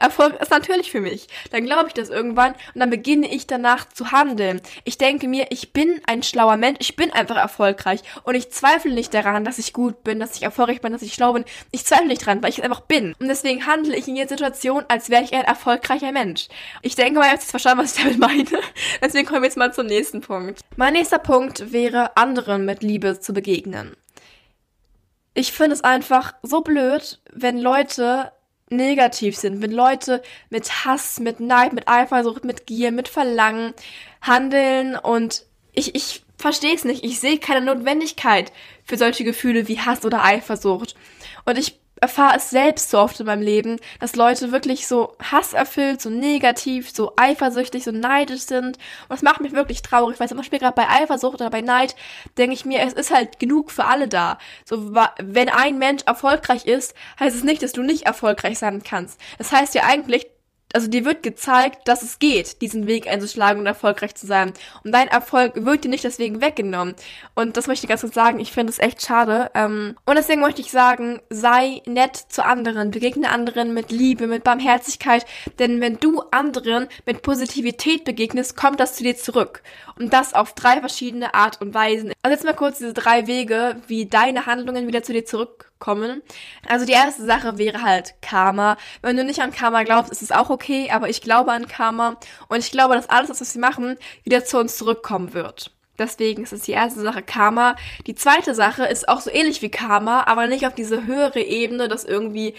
Erfolg 0.00 0.40
ist 0.40 0.50
natürlich 0.50 0.90
für 0.90 1.00
mich. 1.00 1.28
Dann 1.50 1.64
glaube 1.64 1.88
ich 1.88 1.94
das 1.94 2.08
irgendwann 2.08 2.52
und 2.52 2.80
dann 2.80 2.90
beginne 2.90 3.32
ich 3.32 3.46
danach 3.46 3.88
zu 3.88 4.10
handeln. 4.10 4.60
Ich 4.84 4.98
denke 4.98 5.28
mir, 5.28 5.46
ich 5.50 5.72
bin 5.72 6.00
ein 6.06 6.22
schlauer 6.22 6.56
Mensch, 6.56 6.78
ich 6.80 6.96
bin 6.96 7.12
einfach 7.12 7.36
erfolgreich 7.36 8.00
und 8.24 8.34
ich 8.34 8.50
zweifle 8.50 8.92
nicht 8.92 9.14
daran, 9.14 9.44
dass 9.44 9.58
ich 9.58 9.72
gut 9.72 10.02
bin, 10.02 10.18
dass 10.18 10.36
ich 10.36 10.42
erfolgreich 10.42 10.80
bin, 10.80 10.92
dass 10.92 11.02
ich 11.02 11.14
schlau 11.14 11.34
bin. 11.34 11.44
Ich 11.70 11.84
zweifle 11.84 12.08
nicht 12.08 12.24
dran, 12.24 12.42
weil 12.42 12.50
ich 12.50 12.58
es 12.58 12.64
einfach 12.64 12.80
bin. 12.80 13.14
Und 13.20 13.28
deswegen 13.28 13.66
handle 13.66 13.94
ich 13.94 14.08
in 14.08 14.16
jeder 14.16 14.28
Situation, 14.30 14.84
als 14.88 15.10
wäre 15.10 15.22
ich 15.22 15.34
ein 15.34 15.44
erfolgreicher 15.44 16.12
Mensch. 16.12 16.48
Ich 16.82 16.96
denke 16.96 17.18
mal, 17.18 17.26
ihr 17.26 17.32
habt 17.32 17.42
jetzt 17.42 17.50
verstanden, 17.50 17.84
was 17.84 17.96
ich 17.96 18.02
damit 18.02 18.18
meine. 18.18 18.44
Deswegen 19.02 19.26
kommen 19.26 19.42
wir 19.42 19.48
jetzt 19.48 19.56
mal 19.56 19.72
zum 19.72 19.86
nächsten 19.86 20.20
Punkt. 20.22 20.60
Mein 20.76 20.94
nächster 20.94 21.18
Punkt 21.18 21.72
wäre, 21.72 22.16
anderen 22.16 22.64
mit 22.64 22.82
Liebe 22.82 23.20
zu 23.20 23.32
begegnen. 23.32 23.96
Ich 25.34 25.52
finde 25.52 25.74
es 25.74 25.84
einfach 25.84 26.34
so 26.42 26.60
blöd, 26.60 27.20
wenn 27.32 27.58
Leute 27.58 28.32
negativ 28.70 29.36
sind, 29.36 29.60
wenn 29.60 29.72
Leute 29.72 30.22
mit 30.48 30.84
Hass, 30.84 31.20
mit 31.20 31.40
Neid, 31.40 31.72
mit 31.72 31.88
Eifersucht, 31.88 32.44
mit 32.44 32.66
Gier, 32.66 32.92
mit 32.92 33.08
Verlangen 33.08 33.74
handeln 34.22 34.96
und 34.96 35.44
ich, 35.72 35.94
ich 35.94 36.22
verstehe 36.38 36.74
es 36.74 36.84
nicht. 36.84 37.04
Ich 37.04 37.20
sehe 37.20 37.38
keine 37.38 37.64
Notwendigkeit 37.64 38.52
für 38.84 38.96
solche 38.96 39.24
Gefühle 39.24 39.68
wie 39.68 39.80
Hass 39.80 40.04
oder 40.04 40.24
Eifersucht. 40.24 40.94
Und 41.44 41.58
ich 41.58 41.78
erfahre 42.00 42.36
es 42.36 42.50
selbst 42.50 42.90
so 42.90 42.98
oft 42.98 43.20
in 43.20 43.26
meinem 43.26 43.42
Leben, 43.42 43.78
dass 43.98 44.16
Leute 44.16 44.52
wirklich 44.52 44.86
so 44.86 45.14
hasserfüllt, 45.20 46.00
so 46.00 46.10
negativ, 46.10 46.90
so 46.90 47.12
eifersüchtig, 47.16 47.84
so 47.84 47.92
neidisch 47.92 48.42
sind. 48.42 48.76
Und 48.76 49.10
das 49.10 49.22
macht 49.22 49.40
mich 49.40 49.52
wirklich 49.52 49.82
traurig, 49.82 50.18
weil 50.18 50.28
zum 50.28 50.38
Beispiel 50.38 50.58
gerade 50.58 50.74
bei 50.74 50.88
Eifersucht 50.88 51.40
oder 51.40 51.50
bei 51.50 51.60
Neid 51.60 51.94
denke 52.38 52.54
ich 52.54 52.64
mir, 52.64 52.80
es 52.80 52.94
ist 52.94 53.10
halt 53.10 53.38
genug 53.38 53.70
für 53.70 53.84
alle 53.84 54.08
da. 54.08 54.38
So, 54.64 54.94
wenn 55.18 55.48
ein 55.48 55.78
Mensch 55.78 56.02
erfolgreich 56.06 56.66
ist, 56.66 56.94
heißt 57.18 57.36
es 57.36 57.44
nicht, 57.44 57.62
dass 57.62 57.72
du 57.72 57.82
nicht 57.82 58.06
erfolgreich 58.06 58.58
sein 58.58 58.82
kannst. 58.82 59.20
Das 59.38 59.52
heißt 59.52 59.74
ja 59.74 59.84
eigentlich, 59.84 60.26
also 60.72 60.88
dir 60.88 61.04
wird 61.04 61.22
gezeigt, 61.22 61.88
dass 61.88 62.02
es 62.02 62.18
geht, 62.18 62.60
diesen 62.62 62.86
Weg 62.86 63.06
einzuschlagen 63.08 63.60
und 63.60 63.66
erfolgreich 63.66 64.14
zu 64.14 64.26
sein. 64.26 64.52
Und 64.84 64.92
dein 64.92 65.08
Erfolg 65.08 65.64
wird 65.64 65.84
dir 65.84 65.88
nicht 65.88 66.04
deswegen 66.04 66.40
weggenommen. 66.40 66.94
Und 67.34 67.56
das 67.56 67.66
möchte 67.66 67.84
ich 67.84 67.88
ganz 67.88 68.02
kurz 68.02 68.14
sagen, 68.14 68.40
ich 68.40 68.52
finde 68.52 68.72
es 68.72 68.78
echt 68.78 69.02
schade. 69.02 69.50
Ähm, 69.54 69.96
und 70.06 70.16
deswegen 70.16 70.40
möchte 70.40 70.60
ich 70.60 70.70
sagen, 70.70 71.20
sei 71.30 71.82
nett 71.86 72.16
zu 72.16 72.44
anderen, 72.44 72.90
begegne 72.90 73.30
anderen 73.30 73.74
mit 73.74 73.90
Liebe, 73.90 74.26
mit 74.26 74.44
Barmherzigkeit. 74.44 75.26
Denn 75.58 75.80
wenn 75.80 75.98
du 75.98 76.22
anderen 76.30 76.88
mit 77.06 77.22
Positivität 77.22 78.04
begegnest, 78.04 78.56
kommt 78.56 78.80
das 78.80 78.94
zu 78.94 79.02
dir 79.02 79.16
zurück. 79.16 79.62
Und 79.98 80.12
das 80.12 80.34
auf 80.34 80.54
drei 80.54 80.80
verschiedene 80.80 81.34
Art 81.34 81.60
und 81.60 81.74
Weisen. 81.74 82.12
Also 82.22 82.34
jetzt 82.34 82.44
mal 82.44 82.54
kurz 82.54 82.78
diese 82.78 82.94
drei 82.94 83.26
Wege, 83.26 83.76
wie 83.86 84.06
deine 84.06 84.46
Handlungen 84.46 84.86
wieder 84.86 85.02
zu 85.02 85.12
dir 85.12 85.24
zurückkommen. 85.80 86.22
Also 86.68 86.86
die 86.86 86.92
erste 86.92 87.24
Sache 87.24 87.58
wäre 87.58 87.82
halt 87.82 88.14
Karma. 88.22 88.76
Wenn 89.02 89.16
du 89.16 89.24
nicht 89.24 89.40
an 89.40 89.52
Karma 89.52 89.82
glaubst, 89.82 90.12
ist 90.12 90.22
es 90.22 90.32
auch 90.32 90.50
okay, 90.50 90.90
aber 90.90 91.08
ich 91.08 91.22
glaube 91.22 91.52
an 91.52 91.66
Karma 91.66 92.16
und 92.48 92.58
ich 92.58 92.70
glaube, 92.70 92.94
dass 92.94 93.08
alles, 93.08 93.40
was 93.40 93.54
wir 93.54 93.60
machen, 93.60 93.96
wieder 94.24 94.44
zu 94.44 94.58
uns 94.58 94.76
zurückkommen 94.76 95.32
wird. 95.34 95.72
Deswegen 95.98 96.44
ist 96.44 96.52
es 96.52 96.62
die 96.62 96.72
erste 96.72 97.00
Sache 97.00 97.22
Karma. 97.22 97.76
Die 98.06 98.14
zweite 98.14 98.54
Sache 98.54 98.84
ist 98.84 99.08
auch 99.08 99.20
so 99.20 99.30
ähnlich 99.30 99.60
wie 99.60 99.70
Karma, 99.70 100.24
aber 100.26 100.46
nicht 100.46 100.66
auf 100.66 100.74
diese 100.74 101.06
höhere 101.06 101.40
Ebene, 101.40 101.88
dass 101.88 102.04
irgendwie 102.04 102.54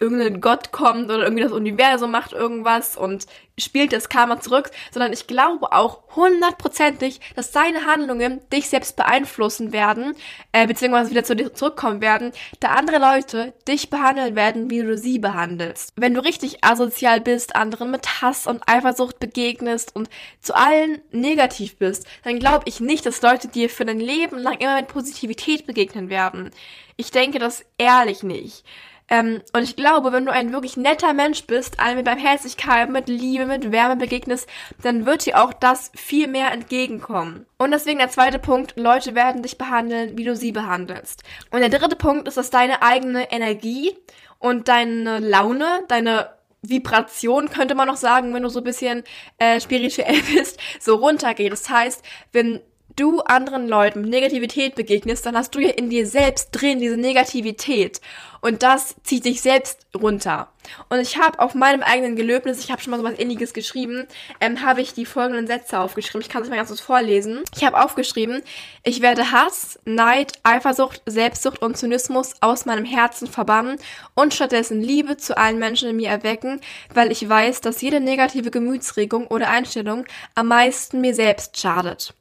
irgendein 0.00 0.40
Gott 0.40 0.70
kommt 0.70 1.06
oder 1.06 1.24
irgendwie 1.24 1.42
das 1.42 1.52
Universum 1.52 2.10
macht 2.10 2.32
irgendwas 2.32 2.96
und 2.96 3.26
spielt 3.58 3.92
das 3.92 4.08
Karma 4.08 4.40
zurück, 4.40 4.70
sondern 4.92 5.12
ich 5.12 5.26
glaube 5.26 5.72
auch 5.72 6.02
hundertprozentig, 6.14 7.20
dass 7.34 7.50
deine 7.50 7.86
Handlungen 7.86 8.40
dich 8.52 8.68
selbst 8.68 8.96
beeinflussen 8.96 9.72
werden, 9.72 10.14
äh, 10.52 10.66
beziehungsweise 10.66 11.10
wieder 11.10 11.24
zu 11.24 11.34
dir 11.34 11.52
zurückkommen 11.52 12.00
werden, 12.00 12.32
da 12.60 12.68
andere 12.68 12.98
Leute 12.98 13.52
dich 13.66 13.90
behandeln 13.90 14.36
werden, 14.36 14.70
wie 14.70 14.82
du 14.82 14.96
sie 14.96 15.18
behandelst. 15.18 15.92
Wenn 15.96 16.14
du 16.14 16.22
richtig 16.22 16.64
asozial 16.64 17.20
bist, 17.20 17.56
anderen 17.56 17.90
mit 17.90 18.22
Hass 18.22 18.46
und 18.46 18.62
Eifersucht 18.66 19.18
begegnest 19.18 19.96
und 19.96 20.08
zu 20.40 20.54
allen 20.54 21.00
negativ 21.10 21.76
bist, 21.76 22.06
dann 22.22 22.38
glaube 22.38 22.64
ich 22.66 22.80
nicht, 22.80 23.04
dass 23.06 23.22
Leute 23.22 23.48
dir 23.48 23.68
für 23.68 23.84
dein 23.84 24.00
Leben 24.00 24.38
lang 24.38 24.58
immer 24.58 24.76
mit 24.76 24.88
Positivität 24.88 25.66
begegnen 25.66 26.08
werden. 26.08 26.50
Ich 26.96 27.10
denke 27.10 27.38
das 27.38 27.64
ehrlich 27.78 28.22
nicht. 28.22 28.64
Ähm, 29.08 29.40
und 29.52 29.62
ich 29.62 29.76
glaube, 29.76 30.12
wenn 30.12 30.26
du 30.26 30.32
ein 30.32 30.52
wirklich 30.52 30.76
netter 30.76 31.14
Mensch 31.14 31.46
bist, 31.46 31.80
allen 31.80 31.96
mit 31.96 32.04
Barmherzigkeit, 32.04 32.90
mit 32.90 33.08
Liebe, 33.08 33.46
mit 33.46 33.72
Wärme 33.72 33.96
begegnest, 33.96 34.48
dann 34.82 35.06
wird 35.06 35.26
dir 35.26 35.42
auch 35.42 35.52
das 35.52 35.90
viel 35.94 36.28
mehr 36.28 36.52
entgegenkommen. 36.52 37.46
Und 37.56 37.70
deswegen 37.70 37.98
der 37.98 38.10
zweite 38.10 38.38
Punkt, 38.38 38.74
Leute 38.76 39.14
werden 39.14 39.42
dich 39.42 39.58
behandeln, 39.58 40.16
wie 40.18 40.24
du 40.24 40.36
sie 40.36 40.52
behandelst. 40.52 41.22
Und 41.50 41.60
der 41.60 41.70
dritte 41.70 41.96
Punkt 41.96 42.28
ist, 42.28 42.36
dass 42.36 42.50
deine 42.50 42.82
eigene 42.82 43.32
Energie 43.32 43.96
und 44.38 44.68
deine 44.68 45.18
Laune, 45.18 45.84
deine 45.88 46.30
Vibration 46.62 47.50
könnte 47.50 47.74
man 47.74 47.88
noch 47.88 47.96
sagen, 47.96 48.34
wenn 48.34 48.42
du 48.42 48.48
so 48.48 48.60
ein 48.60 48.64
bisschen 48.64 49.04
äh, 49.38 49.60
spirituell 49.60 50.20
bist, 50.34 50.58
so 50.80 50.96
runtergeht. 50.96 51.52
Das 51.52 51.68
heißt, 51.68 52.04
wenn 52.32 52.60
du 52.98 53.20
anderen 53.20 53.68
Leuten 53.68 54.02
mit 54.02 54.10
Negativität 54.10 54.74
begegnest, 54.74 55.24
dann 55.26 55.36
hast 55.36 55.54
du 55.54 55.60
ja 55.60 55.70
in 55.70 55.90
dir 55.90 56.06
selbst 56.06 56.50
drin 56.52 56.80
diese 56.80 56.96
Negativität. 56.96 58.00
Und 58.40 58.62
das 58.62 58.94
zieht 59.02 59.24
dich 59.24 59.40
selbst 59.40 59.86
runter. 59.96 60.48
Und 60.90 61.00
ich 61.00 61.18
habe 61.18 61.40
auf 61.40 61.54
meinem 61.54 61.82
eigenen 61.82 62.14
Gelöbnis, 62.14 62.62
ich 62.62 62.70
habe 62.70 62.80
schon 62.80 62.90
mal 62.90 62.98
so 62.98 63.04
was 63.04 63.18
ähnliches 63.18 63.52
geschrieben, 63.52 64.06
ähm, 64.40 64.62
habe 64.62 64.80
ich 64.80 64.94
die 64.94 65.06
folgenden 65.06 65.46
Sätze 65.46 65.80
aufgeschrieben. 65.80 66.20
Ich 66.20 66.28
kann 66.28 66.42
es 66.42 66.48
mal 66.48 66.56
ganz 66.56 66.68
kurz 66.68 66.80
vorlesen. 66.80 67.42
Ich 67.56 67.64
habe 67.64 67.82
aufgeschrieben, 67.82 68.42
ich 68.84 69.00
werde 69.00 69.32
Hass, 69.32 69.78
Neid, 69.84 70.34
Eifersucht, 70.42 71.02
Selbstsucht 71.06 71.62
und 71.62 71.76
Zynismus 71.76 72.34
aus 72.40 72.66
meinem 72.66 72.84
Herzen 72.84 73.26
verbannen 73.26 73.78
und 74.14 74.34
stattdessen 74.34 74.80
Liebe 74.80 75.16
zu 75.16 75.36
allen 75.36 75.58
Menschen 75.58 75.88
in 75.88 75.96
mir 75.96 76.10
erwecken, 76.10 76.60
weil 76.92 77.10
ich 77.10 77.28
weiß, 77.28 77.60
dass 77.60 77.80
jede 77.80 78.00
negative 78.00 78.50
Gemütsregung 78.50 79.26
oder 79.26 79.50
Einstellung 79.50 80.04
am 80.34 80.48
meisten 80.48 81.00
mir 81.00 81.14
selbst 81.14 81.58
schadet. 81.58 82.14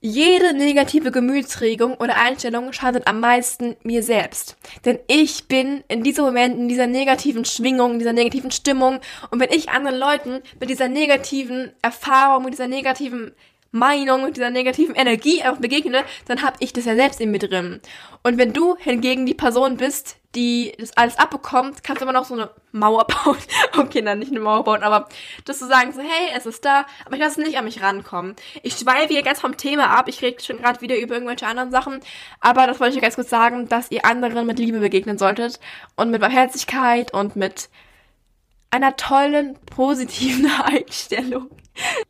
Jede 0.00 0.54
negative 0.54 1.10
Gemütsregung 1.10 1.94
oder 1.94 2.16
Einstellung 2.16 2.72
schadet 2.72 3.08
am 3.08 3.18
meisten 3.18 3.74
mir 3.82 4.04
selbst. 4.04 4.56
Denn 4.84 5.00
ich 5.08 5.48
bin 5.48 5.82
in 5.88 6.04
diesem 6.04 6.24
Moment 6.24 6.56
in 6.56 6.68
dieser 6.68 6.86
negativen 6.86 7.44
Schwingung, 7.44 7.94
in 7.94 7.98
dieser 7.98 8.12
negativen 8.12 8.52
Stimmung. 8.52 9.00
Und 9.32 9.40
wenn 9.40 9.50
ich 9.50 9.70
anderen 9.70 9.98
Leuten 9.98 10.40
mit 10.60 10.70
dieser 10.70 10.86
negativen 10.86 11.72
Erfahrung, 11.82 12.44
mit 12.44 12.52
dieser 12.52 12.68
negativen 12.68 13.32
Meinung 13.70 14.22
und 14.22 14.36
dieser 14.36 14.50
negativen 14.50 14.94
Energie 14.94 15.42
einfach 15.42 15.60
begegne, 15.60 16.04
dann 16.26 16.42
habe 16.42 16.56
ich 16.60 16.72
das 16.72 16.86
ja 16.86 16.94
selbst 16.94 17.20
in 17.20 17.30
mir 17.30 17.38
drin. 17.38 17.80
Und 18.22 18.38
wenn 18.38 18.52
du 18.52 18.76
hingegen 18.78 19.26
die 19.26 19.34
Person 19.34 19.76
bist, 19.76 20.16
die 20.34 20.72
das 20.78 20.96
alles 20.96 21.18
abbekommt, 21.18 21.82
kannst 21.84 22.00
du 22.00 22.04
immer 22.04 22.12
noch 22.12 22.24
so 22.24 22.34
eine 22.34 22.50
Mauer 22.72 23.06
bauen. 23.24 23.36
okay, 23.76 24.02
dann 24.02 24.18
nicht 24.18 24.30
eine 24.30 24.40
Mauer 24.40 24.64
bauen, 24.64 24.82
aber 24.82 25.08
das 25.44 25.58
zu 25.58 25.66
sagen, 25.66 25.92
so, 25.92 26.00
hey, 26.00 26.32
es 26.34 26.46
ist 26.46 26.64
da, 26.64 26.86
aber 27.04 27.16
ich 27.16 27.20
lasse 27.20 27.40
es 27.40 27.46
nicht 27.46 27.58
an 27.58 27.64
mich 27.64 27.82
rankommen. 27.82 28.36
Ich 28.62 28.74
schweife 28.74 29.12
hier 29.12 29.22
ganz 29.22 29.40
vom 29.40 29.56
Thema 29.56 29.90
ab, 29.90 30.08
ich 30.08 30.22
rede 30.22 30.42
schon 30.42 30.58
gerade 30.58 30.80
wieder 30.80 30.96
über 30.98 31.14
irgendwelche 31.14 31.46
anderen 31.46 31.70
Sachen, 31.70 32.00
aber 32.40 32.66
das 32.66 32.80
wollte 32.80 32.96
ich 32.96 33.02
ganz 33.02 33.16
kurz 33.16 33.30
sagen, 33.30 33.68
dass 33.68 33.90
ihr 33.90 34.04
anderen 34.04 34.46
mit 34.46 34.58
Liebe 34.58 34.80
begegnen 34.80 35.18
solltet 35.18 35.60
und 35.96 36.10
mit 36.10 36.20
Barmherzigkeit 36.20 37.12
und 37.12 37.36
mit 37.36 37.68
einer 38.70 38.96
tollen, 38.96 39.58
positiven 39.74 40.50
Einstellung. 40.62 41.50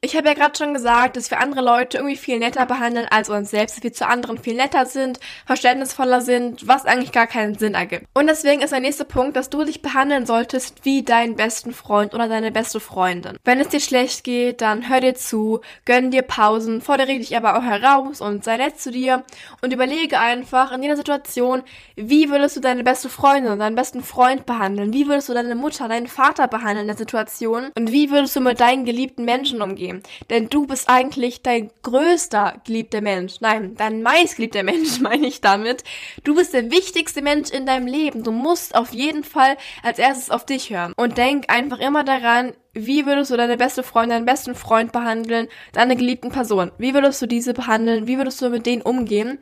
Ich 0.01 0.17
habe 0.17 0.29
ja 0.29 0.35
gerade 0.35 0.57
schon 0.57 0.75
gesagt, 0.75 1.17
dass 1.17 1.31
wir 1.31 1.41
andere 1.41 1.61
Leute 1.61 1.99
irgendwie 1.99 2.17
viel 2.17 2.39
netter 2.39 2.67
behandeln 2.67 3.07
als 3.11 3.29
uns 3.29 3.51
selbst, 3.51 3.77
dass 3.77 3.83
wir 3.83 3.93
zu 3.93 4.07
anderen 4.07 4.39
viel 4.39 4.55
netter 4.55 4.87
sind, 4.87 5.21
verständnisvoller 5.47 6.21
sind, 6.21 6.67
was 6.67 6.85
eigentlich 6.85 7.13
gar 7.13 7.27
keinen 7.27 7.57
Sinn 7.57 7.75
ergibt. 7.75 8.07
Und 8.15 8.27
deswegen 8.27 8.63
ist 8.63 8.73
der 8.73 8.81
nächste 8.81 9.05
Punkt, 9.05 9.37
dass 9.37 9.51
du 9.51 9.65
dich 9.65 9.83
behandeln 9.83 10.27
solltest 10.27 10.85
wie 10.85 11.03
deinen 11.03 11.37
besten 11.37 11.73
Freund 11.73 12.15
oder 12.15 12.29
deine 12.29 12.53
beste 12.53 12.81
Freundin. 12.81 13.37
Wenn 13.45 13.61
es 13.61 13.69
dir 13.69 13.81
schlecht 13.81 14.25
geht, 14.25 14.61
dann 14.61 14.89
hör 14.89 15.01
dir 15.01 15.15
zu, 15.15 15.61
gönn 15.85 16.11
dir 16.11 16.23
Pausen, 16.23 16.81
fordere 16.81 17.19
dich 17.19 17.37
aber 17.37 17.59
auch 17.59 17.63
heraus 17.63 18.21
und 18.21 18.45
sei 18.45 18.57
nett 18.57 18.81
zu 18.81 18.91
dir 18.91 19.25
und 19.63 19.73
überlege 19.73 20.19
einfach 20.19 20.73
in 20.73 20.83
jeder 20.83 20.97
Situation, 20.97 21.63
wie 21.97 22.31
würdest 22.31 22.57
du 22.57 22.61
deine 22.61 22.85
beste 22.85 23.09
Freundin 23.09 23.53
und 23.53 23.59
deinen 23.59 23.77
besten 23.77 24.03
Freund 24.03 24.47
behandeln? 24.47 24.93
Wie 24.93 25.07
würdest 25.07 25.29
du 25.29 25.35
deine 25.35 25.55
Mutter, 25.55 25.89
deinen 25.89 26.07
Vater 26.07 26.49
behandeln 26.49 26.83
in 26.83 26.89
der 26.89 26.97
Situation? 26.97 27.71
Und 27.77 27.93
wie 27.93 28.11
würdest 28.11 28.37
du 28.37 28.41
mit 28.41 28.61
deinen 28.61 28.85
geliebten 28.85 29.25
Menschen 29.25 29.58
Menschen 29.59 29.63
umgehen. 29.63 30.03
Denn 30.31 30.49
du 30.49 30.67
bist 30.67 30.89
eigentlich 30.89 31.43
dein 31.43 31.71
größter 31.83 32.61
geliebter 32.65 33.01
Mensch. 33.01 33.41
Nein, 33.41 33.75
dein 33.77 34.03
meistgeliebter 34.03 34.63
Mensch 34.63 35.01
meine 35.01 35.27
ich 35.27 35.41
damit. 35.41 35.85
Du 36.25 36.35
bist 36.35 36.55
der 36.55 36.71
wichtigste 36.71 37.23
Mensch 37.23 37.51
in 37.51 37.67
deinem 37.67 37.87
Leben. 37.87 38.23
Du 38.23 38.33
musst 38.33 38.75
auf 38.75 38.93
jeden 38.93 39.25
Fall 39.25 39.57
als 39.83 39.99
erstes 39.99 40.31
auf 40.31 40.47
dich 40.47 40.71
hören. 40.71 40.93
Und 40.97 41.19
denk 41.19 41.51
einfach 41.51 41.79
immer 41.79 42.05
daran, 42.05 42.53
wie 42.73 43.07
würdest 43.07 43.31
du 43.31 43.37
deine 43.37 43.57
beste 43.57 43.83
Freundin, 43.83 44.19
deinen 44.19 44.27
besten 44.27 44.55
Freund 44.55 44.93
behandeln, 44.93 45.49
deine 45.73 45.97
geliebten 45.97 46.31
Person? 46.31 46.71
Wie 46.79 46.95
würdest 46.95 47.21
du 47.21 47.27
diese 47.27 47.53
behandeln? 47.53 48.07
Wie 48.07 48.19
würdest 48.19 48.41
du 48.41 48.51
mit 48.51 48.67
denen 48.67 48.83
umgehen? 48.83 49.39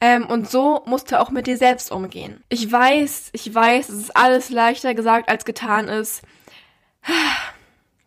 Ähm, 0.00 0.26
und 0.26 0.48
so 0.48 0.82
musst 0.86 1.10
du 1.10 1.20
auch 1.20 1.30
mit 1.30 1.48
dir 1.48 1.56
selbst 1.56 1.90
umgehen. 1.90 2.42
Ich 2.48 2.70
weiß, 2.70 3.30
ich 3.32 3.52
weiß, 3.52 3.88
es 3.88 3.98
ist 3.98 4.16
alles 4.16 4.48
leichter 4.48 4.94
gesagt 4.94 5.28
als 5.28 5.44
getan 5.44 5.88
ist. 5.88 6.22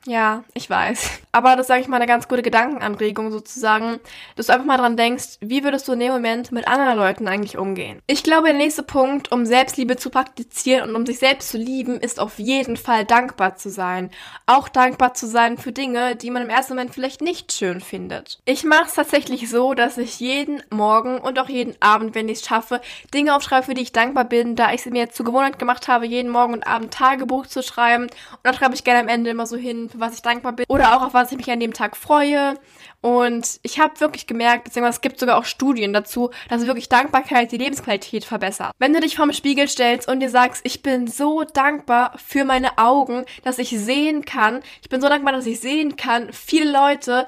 Ja, 0.07 0.43
ich 0.55 0.67
weiß. 0.67 1.21
Aber 1.31 1.55
das 1.55 1.67
sage 1.67 1.81
ich 1.81 1.87
mal 1.87 1.97
eine 1.97 2.07
ganz 2.07 2.27
gute 2.27 2.41
Gedankenanregung 2.41 3.31
sozusagen, 3.31 3.99
dass 4.35 4.47
du 4.47 4.53
einfach 4.53 4.65
mal 4.65 4.77
dran 4.77 4.97
denkst, 4.97 5.37
wie 5.41 5.63
würdest 5.63 5.87
du 5.87 5.93
in 5.93 5.99
dem 5.99 6.11
Moment 6.11 6.51
mit 6.51 6.67
anderen 6.67 6.97
Leuten 6.97 7.27
eigentlich 7.27 7.57
umgehen? 7.57 8.01
Ich 8.07 8.23
glaube, 8.23 8.47
der 8.47 8.57
nächste 8.57 8.81
Punkt, 8.81 9.31
um 9.31 9.45
Selbstliebe 9.45 9.97
zu 9.97 10.09
praktizieren 10.09 10.89
und 10.89 10.95
um 10.95 11.05
sich 11.05 11.19
selbst 11.19 11.49
zu 11.49 11.57
lieben, 11.57 11.99
ist 11.99 12.19
auf 12.19 12.39
jeden 12.39 12.77
Fall 12.77 13.05
dankbar 13.05 13.57
zu 13.57 13.69
sein. 13.69 14.09
Auch 14.47 14.69
dankbar 14.69 15.13
zu 15.13 15.27
sein 15.27 15.57
für 15.57 15.71
Dinge, 15.71 16.15
die 16.15 16.31
man 16.31 16.41
im 16.41 16.49
ersten 16.49 16.73
Moment 16.73 16.93
vielleicht 16.93 17.21
nicht 17.21 17.53
schön 17.53 17.79
findet. 17.79 18.39
Ich 18.45 18.63
mache 18.63 18.85
es 18.87 18.95
tatsächlich 18.95 19.49
so, 19.49 19.75
dass 19.75 19.99
ich 19.99 20.19
jeden 20.19 20.63
Morgen 20.71 21.19
und 21.19 21.37
auch 21.37 21.49
jeden 21.49 21.75
Abend, 21.79 22.15
wenn 22.15 22.27
ich 22.27 22.39
es 22.39 22.45
schaffe, 22.45 22.81
Dinge 23.13 23.35
aufschreibe, 23.35 23.67
für 23.67 23.73
die 23.75 23.83
ich 23.83 23.93
dankbar 23.93 24.25
bin, 24.25 24.55
da 24.55 24.73
ich 24.73 24.81
es 24.81 24.91
mir 24.91 24.99
jetzt 24.99 25.15
zur 25.15 25.27
Gewohnheit 25.27 25.59
gemacht 25.59 25.87
habe, 25.87 26.07
jeden 26.07 26.31
Morgen 26.31 26.53
und 26.53 26.65
Abend 26.65 26.91
Tagebuch 26.91 27.45
zu 27.45 27.61
schreiben. 27.61 28.05
Und 28.05 28.39
dann 28.43 28.55
schreibe 28.55 28.73
ich 28.73 28.83
gerne 28.83 29.01
am 29.01 29.07
Ende 29.07 29.29
immer 29.29 29.45
so 29.45 29.55
hin, 29.55 29.90
für 29.91 29.99
was 29.99 30.15
ich 30.15 30.21
dankbar 30.21 30.53
bin 30.53 30.65
oder 30.67 30.95
auch 30.95 31.03
auf 31.03 31.13
was 31.13 31.31
ich 31.31 31.37
mich 31.37 31.51
an 31.51 31.59
dem 31.59 31.73
Tag 31.73 31.97
freue. 31.97 32.55
Und 33.01 33.59
ich 33.63 33.79
habe 33.79 33.99
wirklich 33.99 34.27
gemerkt, 34.27 34.65
beziehungsweise 34.65 34.97
es 34.97 35.01
gibt 35.01 35.19
sogar 35.19 35.37
auch 35.37 35.45
Studien 35.45 35.91
dazu, 35.91 36.29
dass 36.49 36.67
wirklich 36.67 36.87
Dankbarkeit 36.87 37.51
die 37.51 37.57
Lebensqualität 37.57 38.25
verbessert. 38.25 38.71
Wenn 38.77 38.93
du 38.93 38.99
dich 38.99 39.15
vorm 39.15 39.33
Spiegel 39.33 39.67
stellst 39.67 40.07
und 40.07 40.19
dir 40.19 40.29
sagst, 40.29 40.61
ich 40.65 40.83
bin 40.83 41.07
so 41.07 41.43
dankbar 41.43 42.13
für 42.23 42.45
meine 42.45 42.77
Augen, 42.77 43.25
dass 43.43 43.57
ich 43.57 43.69
sehen 43.69 44.23
kann, 44.23 44.61
ich 44.81 44.89
bin 44.89 45.01
so 45.01 45.09
dankbar, 45.09 45.33
dass 45.33 45.47
ich 45.47 45.59
sehen 45.59 45.95
kann, 45.95 46.31
viele 46.31 46.71
Leute 46.71 47.25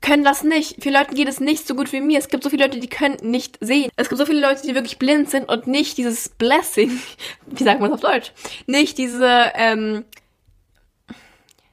können 0.00 0.24
das 0.24 0.44
nicht. 0.44 0.76
Viele 0.80 0.98
Leuten 0.98 1.14
geht 1.14 1.28
es 1.28 1.40
nicht 1.40 1.66
so 1.66 1.74
gut 1.74 1.92
wie 1.92 2.00
mir. 2.00 2.18
Es 2.18 2.28
gibt 2.28 2.44
so 2.44 2.50
viele 2.50 2.64
Leute, 2.64 2.78
die 2.78 2.88
können 2.88 3.16
nicht 3.22 3.58
sehen. 3.60 3.90
Es 3.96 4.08
gibt 4.08 4.18
so 4.18 4.26
viele 4.26 4.40
Leute, 4.40 4.62
die 4.62 4.74
wirklich 4.74 4.98
blind 4.98 5.30
sind 5.30 5.48
und 5.48 5.66
nicht 5.66 5.98
dieses 5.98 6.28
Blessing, 6.28 7.00
wie 7.46 7.64
sagt 7.64 7.80
man 7.80 7.90
das 7.90 8.02
auf 8.02 8.12
Deutsch, 8.12 8.32
nicht 8.66 8.98
diese, 8.98 9.52
ähm, 9.54 10.04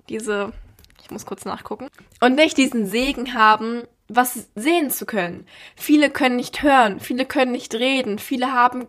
diese, 0.10 0.52
ich 1.02 1.12
muss 1.12 1.26
kurz 1.26 1.46
nachgucken, 1.46 1.90
und 2.22 2.36
nicht 2.36 2.58
diesen 2.58 2.86
Segen 2.86 3.34
haben, 3.34 3.84
was 4.08 4.48
sehen 4.56 4.92
zu 4.92 5.06
können. 5.06 5.48
Viele 5.76 6.10
können 6.10 6.36
nicht 6.36 6.62
hören, 6.62 7.00
viele 7.00 7.26
können 7.26 7.52
nicht 7.52 7.74
reden, 7.76 8.20
viele 8.20 8.52
haben 8.52 8.88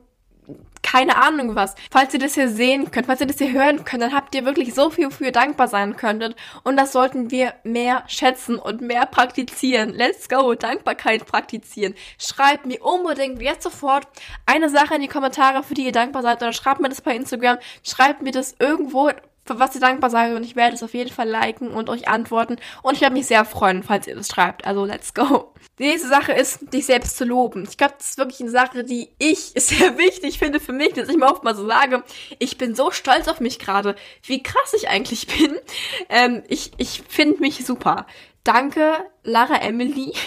keine 0.85 1.16
Ahnung 1.16 1.56
was. 1.56 1.75
Falls 1.90 2.12
ihr 2.12 2.21
das 2.21 2.35
hier 2.35 2.49
sehen 2.49 2.90
könnt, 2.90 3.06
falls 3.06 3.21
ihr 3.21 3.26
das 3.26 3.38
hier 3.38 3.52
hören 3.52 3.85
könnt, 3.85 4.02
dann 4.02 4.12
habt 4.12 4.35
ihr 4.35 4.44
wirklich 4.44 4.75
so 4.75 4.90
viel 4.90 5.11
für 5.11 5.33
dankbar 5.33 5.66
sein 5.66 5.97
könntet. 5.97 6.37
Und 6.62 6.76
das 6.76 6.92
sollten 6.92 7.30
wir 7.30 7.54
mehr 7.64 8.04
schätzen 8.06 8.59
und 8.59 8.83
mehr 8.83 9.06
praktizieren. 9.06 9.94
Let's 9.94 10.28
go, 10.28 10.54
Dankbarkeit 10.54 11.26
praktizieren. 11.26 11.94
Schreibt 12.18 12.66
mir 12.66 12.80
unbedingt 12.83 13.40
jetzt 13.40 13.64
sofort 13.64 14.06
eine 14.47 14.68
Sache 14.68 14.97
in 14.97 15.00
die 15.00 15.09
Kommentare, 15.09 15.62
für 15.64 15.75
die 15.75 15.87
ihr 15.87 15.92
dankbar 15.92 16.23
seid, 16.23 16.42
oder 16.42 16.52
schreibt 16.52 16.80
mir 16.80 16.90
das 16.90 17.00
bei 17.00 17.16
Instagram, 17.16 17.59
schreibt 17.83 18.23
mir 18.23 18.33
das 18.33 18.54
irgendwo 18.59 19.11
für 19.44 19.58
was 19.58 19.74
ihr 19.74 19.80
dankbar 19.80 20.10
seid 20.10 20.34
und 20.34 20.42
ich 20.42 20.56
werde 20.56 20.74
es 20.74 20.82
auf 20.82 20.94
jeden 20.94 21.10
Fall 21.10 21.28
liken 21.28 21.70
und 21.70 21.88
euch 21.88 22.08
antworten 22.08 22.56
und 22.82 22.94
ich 22.94 23.00
werde 23.00 23.14
mich 23.14 23.26
sehr 23.26 23.44
freuen, 23.44 23.82
falls 23.82 24.06
ihr 24.06 24.16
das 24.16 24.28
schreibt. 24.28 24.66
Also 24.66 24.84
let's 24.84 25.14
go. 25.14 25.52
Die 25.78 25.84
nächste 25.84 26.08
Sache 26.08 26.32
ist, 26.32 26.72
dich 26.72 26.86
selbst 26.86 27.16
zu 27.16 27.24
loben. 27.24 27.66
Ich 27.68 27.76
glaube, 27.76 27.94
das 27.98 28.10
ist 28.10 28.18
wirklich 28.18 28.40
eine 28.40 28.50
Sache, 28.50 28.84
die 28.84 29.10
ich 29.18 29.52
sehr 29.56 29.98
wichtig 29.98 30.38
finde 30.38 30.60
für 30.60 30.72
mich, 30.72 30.94
dass 30.94 31.08
ich 31.08 31.16
mir 31.16 31.26
oft 31.26 31.44
mal 31.44 31.54
so 31.54 31.66
sage, 31.66 32.02
ich 32.38 32.58
bin 32.58 32.74
so 32.74 32.90
stolz 32.90 33.28
auf 33.28 33.40
mich 33.40 33.58
gerade, 33.58 33.96
wie 34.22 34.42
krass 34.42 34.72
ich 34.74 34.88
eigentlich 34.88 35.26
bin. 35.38 35.58
Ähm, 36.08 36.42
ich 36.48 36.72
ich 36.78 37.02
finde 37.08 37.40
mich 37.40 37.66
super. 37.66 38.06
Danke, 38.44 38.96
Lara 39.22 39.56
Emily. 39.62 40.12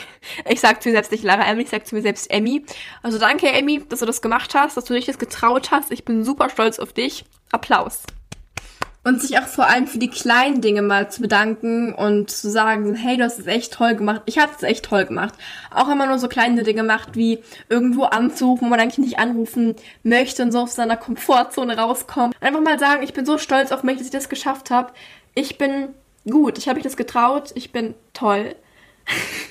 Ich 0.49 0.59
sag 0.59 0.83
zu 0.83 0.89
mir 0.89 0.95
selbst 0.95 1.13
nicht 1.13 1.23
Lara 1.23 1.43
Emily, 1.43 1.63
ich 1.63 1.69
sag 1.69 1.87
zu 1.87 1.95
mir 1.95 2.01
selbst 2.01 2.29
Emmy. 2.29 2.65
Also 3.01 3.17
danke, 3.17 3.47
Emmy, 3.47 3.81
dass 3.87 3.99
du 3.99 4.05
das 4.05 4.21
gemacht 4.21 4.53
hast, 4.55 4.75
dass 4.75 4.83
du 4.83 4.93
dich 4.93 5.05
das 5.05 5.19
getraut 5.19 5.71
hast. 5.71 5.89
Ich 5.89 6.03
bin 6.03 6.25
super 6.25 6.49
stolz 6.49 6.79
auf 6.79 6.91
dich. 6.91 7.23
Applaus 7.53 8.01
und 9.07 9.21
sich 9.21 9.39
auch 9.39 9.47
vor 9.47 9.67
allem 9.67 9.87
für 9.87 9.99
die 9.99 10.09
kleinen 10.09 10.59
Dinge 10.59 10.81
mal 10.81 11.09
zu 11.09 11.21
bedanken 11.21 11.93
und 11.93 12.29
zu 12.29 12.49
sagen, 12.49 12.93
hey, 12.93 13.15
du 13.15 13.23
hast 13.23 13.39
es 13.39 13.47
echt 13.47 13.71
toll 13.71 13.95
gemacht. 13.95 14.23
Ich 14.25 14.37
habe 14.37 14.51
es 14.53 14.63
echt 14.63 14.83
toll 14.83 15.05
gemacht. 15.05 15.33
Auch 15.71 15.87
wenn 15.87 15.97
man 15.97 16.09
nur 16.09 16.19
so 16.19 16.27
kleine 16.27 16.63
Dinge 16.63 16.83
macht, 16.83 17.15
wie 17.15 17.39
irgendwo 17.69 18.03
anzurufen, 18.03 18.65
wo 18.65 18.69
man 18.69 18.81
eigentlich 18.81 18.97
nicht 18.97 19.17
anrufen 19.17 19.77
möchte 20.03 20.43
und 20.43 20.51
so 20.51 20.59
aus 20.59 20.75
seiner 20.75 20.97
Komfortzone 20.97 21.77
rauskommt. 21.77 22.35
Einfach 22.41 22.59
mal 22.59 22.79
sagen, 22.79 23.01
ich 23.01 23.13
bin 23.13 23.25
so 23.25 23.37
stolz 23.37 23.71
auf 23.71 23.83
mich, 23.83 23.97
dass 23.97 24.07
ich 24.07 24.11
das 24.11 24.27
geschafft 24.27 24.71
habe. 24.71 24.91
Ich 25.35 25.57
bin 25.57 25.87
gut, 26.29 26.57
ich 26.57 26.67
habe 26.67 26.75
mich 26.75 26.83
das 26.83 26.97
getraut, 26.97 27.51
ich 27.55 27.71
bin 27.71 27.95
toll. 28.11 28.55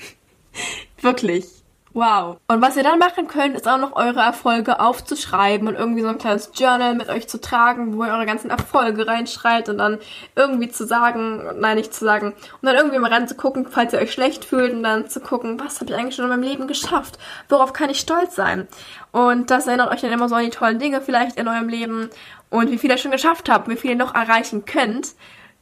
Wirklich. 1.01 1.56
Wow. 1.97 2.37
Und 2.47 2.61
was 2.61 2.77
ihr 2.77 2.83
dann 2.83 2.99
machen 2.99 3.27
könnt, 3.27 3.55
ist 3.55 3.67
auch 3.67 3.79
noch 3.79 3.95
eure 3.95 4.19
Erfolge 4.19 4.79
aufzuschreiben 4.79 5.67
und 5.67 5.73
irgendwie 5.73 6.03
so 6.03 6.09
ein 6.09 6.19
kleines 6.19 6.51
Journal 6.53 6.93
mit 6.93 7.09
euch 7.09 7.27
zu 7.27 7.41
tragen, 7.41 7.97
wo 7.97 8.03
ihr 8.03 8.11
eure 8.11 8.27
ganzen 8.27 8.51
Erfolge 8.51 9.07
reinschreibt 9.07 9.67
und 9.67 9.79
dann 9.79 9.97
irgendwie 10.35 10.69
zu 10.69 10.85
sagen, 10.85 11.41
nein, 11.59 11.77
nicht 11.77 11.95
zu 11.95 12.05
sagen, 12.05 12.33
und 12.33 12.61
dann 12.61 12.75
irgendwie 12.75 12.99
mal 12.99 13.11
ranzugucken, 13.11 13.65
falls 13.67 13.93
ihr 13.93 13.99
euch 13.99 14.11
schlecht 14.11 14.45
fühlt 14.45 14.73
und 14.73 14.83
dann 14.83 15.09
zu 15.09 15.19
gucken, 15.21 15.59
was 15.59 15.81
habe 15.81 15.89
ich 15.89 15.97
eigentlich 15.97 16.15
schon 16.15 16.25
in 16.25 16.29
meinem 16.29 16.43
Leben 16.43 16.67
geschafft? 16.67 17.17
Worauf 17.49 17.73
kann 17.73 17.89
ich 17.89 17.99
stolz 17.99 18.35
sein? 18.35 18.67
Und 19.11 19.49
das 19.49 19.65
erinnert 19.65 19.91
euch 19.91 20.01
dann 20.01 20.11
immer 20.11 20.29
so 20.29 20.35
an 20.35 20.43
die 20.43 20.51
tollen 20.51 20.77
Dinge 20.77 21.01
vielleicht 21.01 21.35
in 21.35 21.47
eurem 21.47 21.67
Leben 21.67 22.11
und 22.51 22.69
wie 22.69 22.77
viel 22.77 22.91
ihr 22.91 22.99
schon 22.99 23.09
geschafft 23.09 23.49
habt, 23.49 23.69
wie 23.69 23.75
viel 23.75 23.89
ihr 23.89 23.97
noch 23.97 24.13
erreichen 24.13 24.65
könnt. 24.65 25.15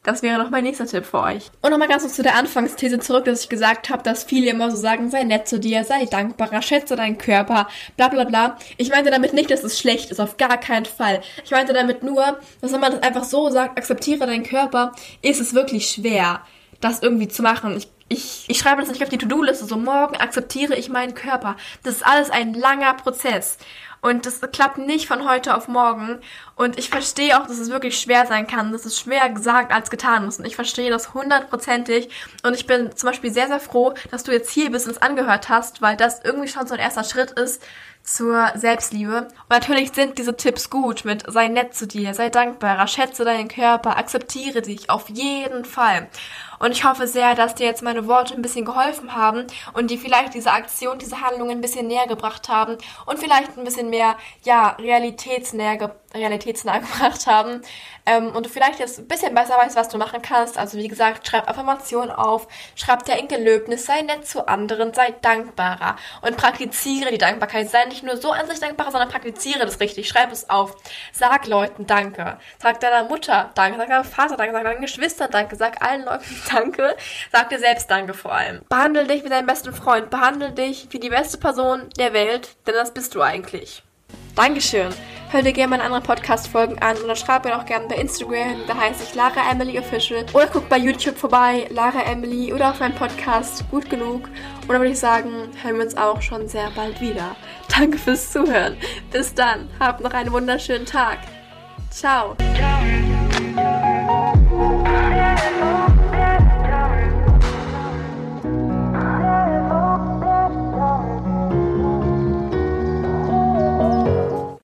Das 0.05 0.21
wäre 0.21 0.37
noch 0.37 0.51
mein 0.51 0.63
nächster 0.63 0.85
Tipp 0.85 1.03
für 1.03 1.19
euch. 1.19 1.49
Und 1.61 1.71
nochmal 1.71 1.87
ganz 1.87 2.03
kurz 2.03 2.15
zu 2.15 2.21
der 2.21 2.35
Anfangsthese 2.35 2.99
zurück, 2.99 3.25
dass 3.25 3.41
ich 3.41 3.49
gesagt 3.49 3.89
habe, 3.89 4.03
dass 4.03 4.23
viele 4.23 4.51
immer 4.51 4.69
so 4.69 4.77
sagen, 4.77 5.09
sei 5.09 5.23
nett 5.23 5.47
zu 5.47 5.59
dir, 5.59 5.83
sei 5.83 6.05
dankbarer, 6.05 6.61
schätze 6.61 6.95
deinen 6.95 7.17
Körper, 7.17 7.67
bla 7.97 8.09
bla 8.09 8.23
bla. 8.23 8.57
Ich 8.77 8.91
meinte 8.91 9.09
damit 9.09 9.33
nicht, 9.33 9.49
dass 9.49 9.63
es 9.63 9.79
schlecht 9.79 10.11
ist, 10.11 10.19
auf 10.19 10.37
gar 10.37 10.57
keinen 10.57 10.85
Fall. 10.85 11.21
Ich 11.43 11.49
meinte 11.49 11.73
damit 11.73 12.03
nur, 12.03 12.39
dass 12.61 12.71
wenn 12.71 12.79
man 12.79 12.91
das 12.91 13.01
einfach 13.01 13.23
so 13.23 13.49
sagt, 13.49 13.79
akzeptiere 13.79 14.27
deinen 14.27 14.43
Körper, 14.43 14.91
ist 15.23 15.41
es 15.41 15.55
wirklich 15.55 15.89
schwer, 15.89 16.41
das 16.81 17.01
irgendwie 17.01 17.27
zu 17.27 17.41
machen. 17.41 17.75
Ich 17.75 17.87
ich, 18.07 18.45
ich 18.47 18.59
schreibe 18.59 18.81
das 18.81 18.91
nicht 18.91 19.01
auf 19.01 19.09
die 19.09 19.17
To-Do-Liste, 19.17 19.65
so 19.65 19.77
morgen 19.77 20.15
akzeptiere 20.17 20.75
ich 20.75 20.89
meinen 20.89 21.15
Körper. 21.15 21.55
Das 21.81 21.95
ist 21.95 22.05
alles 22.05 22.29
ein 22.29 22.53
langer 22.53 22.93
Prozess. 22.93 23.57
Und 24.05 24.27
das 24.27 24.39
klappt 24.51 24.77
nicht 24.77 25.07
von 25.07 25.27
heute 25.27 25.55
auf 25.55 25.67
morgen. 25.67 26.19
Und 26.55 26.77
ich 26.77 26.91
verstehe 26.91 27.41
auch, 27.41 27.47
dass 27.47 27.57
es 27.57 27.71
wirklich 27.71 27.99
schwer 27.99 28.27
sein 28.27 28.45
kann. 28.45 28.71
Das 28.71 28.85
ist 28.85 28.99
schwer 28.99 29.31
gesagt 29.31 29.73
als 29.73 29.89
getan 29.89 30.27
ist. 30.27 30.37
Und 30.37 30.45
ich 30.45 30.55
verstehe 30.55 30.91
das 30.91 31.15
hundertprozentig. 31.15 32.09
Und 32.43 32.53
ich 32.53 32.67
bin 32.67 32.95
zum 32.95 33.09
Beispiel 33.09 33.33
sehr, 33.33 33.47
sehr 33.47 33.59
froh, 33.59 33.95
dass 34.11 34.23
du 34.23 34.31
jetzt 34.31 34.51
hier 34.51 34.69
bist 34.69 34.85
und 34.85 34.91
es 34.91 35.01
angehört 35.01 35.49
hast, 35.49 35.81
weil 35.81 35.97
das 35.97 36.21
irgendwie 36.23 36.47
schon 36.47 36.67
so 36.67 36.75
ein 36.75 36.79
erster 36.79 37.03
Schritt 37.03 37.31
ist, 37.31 37.63
zur 38.05 38.51
Selbstliebe. 38.55 39.27
Und 39.27 39.49
natürlich 39.49 39.91
sind 39.93 40.17
diese 40.17 40.37
Tipps 40.37 40.69
gut 40.69 41.03
mit 41.05 41.23
sei 41.27 41.47
nett 41.47 41.73
zu 41.73 41.87
dir, 41.87 42.13
sei 42.13 42.29
dankbarer, 42.29 42.87
schätze 42.87 43.25
deinen 43.25 43.47
Körper, 43.47 43.97
akzeptiere 43.97 44.61
dich 44.61 44.89
auf 44.89 45.09
jeden 45.09 45.65
Fall. 45.65 46.07
Und 46.59 46.71
ich 46.71 46.83
hoffe 46.85 47.07
sehr, 47.07 47.35
dass 47.35 47.55
dir 47.55 47.65
jetzt 47.65 47.81
meine 47.83 48.07
Worte 48.07 48.33
ein 48.33 48.41
bisschen 48.41 48.65
geholfen 48.65 49.15
haben 49.15 49.45
und 49.73 49.91
die 49.91 49.97
vielleicht 49.97 50.33
diese 50.33 50.51
Aktion, 50.51 50.97
diese 50.99 51.21
Handlung 51.21 51.49
ein 51.49 51.61
bisschen 51.61 51.87
näher 51.87 52.07
gebracht 52.07 52.49
haben 52.49 52.77
und 53.05 53.19
vielleicht 53.19 53.57
ein 53.57 53.63
bisschen 53.63 53.89
mehr, 53.89 54.15
ja, 54.43 54.69
realitätsnäher, 54.79 55.95
realitätsnah 56.13 56.77
gebracht 56.79 57.27
haben. 57.27 57.61
Ähm, 58.05 58.27
und 58.35 58.45
du 58.45 58.49
vielleicht 58.49 58.79
jetzt 58.79 58.99
ein 58.99 59.07
bisschen 59.07 59.33
besser 59.33 59.57
weißt, 59.57 59.75
was 59.75 59.89
du 59.89 59.97
machen 59.97 60.21
kannst. 60.21 60.57
Also 60.57 60.77
wie 60.77 60.87
gesagt, 60.87 61.27
schreib 61.27 61.49
Affirmationen 61.49 62.11
auf, 62.11 62.47
schreib 62.75 63.03
dir 63.03 63.15
ein 63.15 63.27
Gelöbnis, 63.27 63.85
sei 63.85 64.01
nett 64.01 64.27
zu 64.27 64.47
anderen, 64.47 64.93
sei 64.93 65.13
dankbarer 65.21 65.97
und 66.21 66.37
praktiziere 66.37 67.11
die 67.11 67.17
Dankbarkeit. 67.17 67.69
Sei 67.69 67.85
nicht 67.85 67.94
nur 68.03 68.17
so 68.17 68.31
an 68.31 68.47
sich 68.47 68.59
dankbarer, 68.59 68.91
sondern 68.91 69.09
praktiziere 69.09 69.65
das 69.65 69.79
richtig. 69.79 70.07
Schreib 70.07 70.31
es 70.31 70.49
auf. 70.49 70.75
Sag 71.13 71.47
Leuten 71.47 71.87
Danke. 71.87 72.37
Sag 72.61 72.79
deiner 72.79 73.03
Mutter 73.07 73.51
Danke, 73.55 73.77
sag 73.77 73.87
deinem 73.87 74.03
Vater 74.03 74.37
Danke, 74.37 74.53
sag 74.53 74.63
deinen 74.63 74.81
Geschwistern 74.81 75.31
Danke, 75.31 75.55
sag 75.55 75.81
allen 75.81 76.05
Leuten 76.05 76.41
Danke. 76.51 76.95
Sag 77.31 77.49
dir 77.49 77.59
selbst 77.59 77.89
Danke 77.89 78.13
vor 78.13 78.33
allem. 78.33 78.61
Behandle 78.69 79.05
dich 79.05 79.23
wie 79.23 79.29
deinen 79.29 79.47
besten 79.47 79.73
Freund. 79.73 80.09
Behandle 80.09 80.51
dich 80.51 80.87
wie 80.91 80.99
die 80.99 81.09
beste 81.09 81.37
Person 81.37 81.89
der 81.97 82.13
Welt, 82.13 82.55
denn 82.67 82.75
das 82.75 82.93
bist 82.93 83.15
du 83.15 83.21
eigentlich. 83.21 83.84
Dankeschön. 84.35 84.89
Hör 85.29 85.41
dir 85.41 85.53
gerne 85.53 85.71
meine 85.71 85.83
anderen 85.83 86.03
Podcast-Folgen 86.03 86.79
an 86.79 86.97
oder 87.03 87.15
schreib 87.15 87.45
mir 87.45 87.57
auch 87.57 87.65
gerne 87.65 87.87
bei 87.87 87.95
Instagram, 87.95 88.61
da 88.67 88.77
heiße 88.77 89.03
ich 89.03 89.15
Lara 89.15 89.51
Emily 89.51 89.77
Official. 89.77 90.25
Oder 90.33 90.47
guck 90.47 90.69
bei 90.69 90.77
YouTube 90.77 91.17
vorbei, 91.17 91.67
Lara 91.71 92.03
Emily 92.03 92.53
oder 92.53 92.69
auf 92.69 92.79
meinem 92.79 92.95
Podcast 92.95 93.69
Gut 93.69 93.89
Genug. 93.89 94.27
Und 94.61 94.69
dann 94.69 94.79
würde 94.79 94.91
ich 94.91 94.99
sagen, 94.99 95.49
hören 95.61 95.75
wir 95.77 95.83
uns 95.83 95.97
auch 95.97 96.21
schon 96.21 96.47
sehr 96.47 96.71
bald 96.75 97.01
wieder. 97.01 97.35
Danke 97.77 97.97
fürs 97.97 98.31
Zuhören. 98.31 98.77
Bis 99.11 99.33
dann. 99.33 99.67
Habt 99.79 100.01
noch 100.01 100.13
einen 100.13 100.31
wunderschönen 100.31 100.85
Tag. 100.85 101.17
Ciao. 101.89 102.37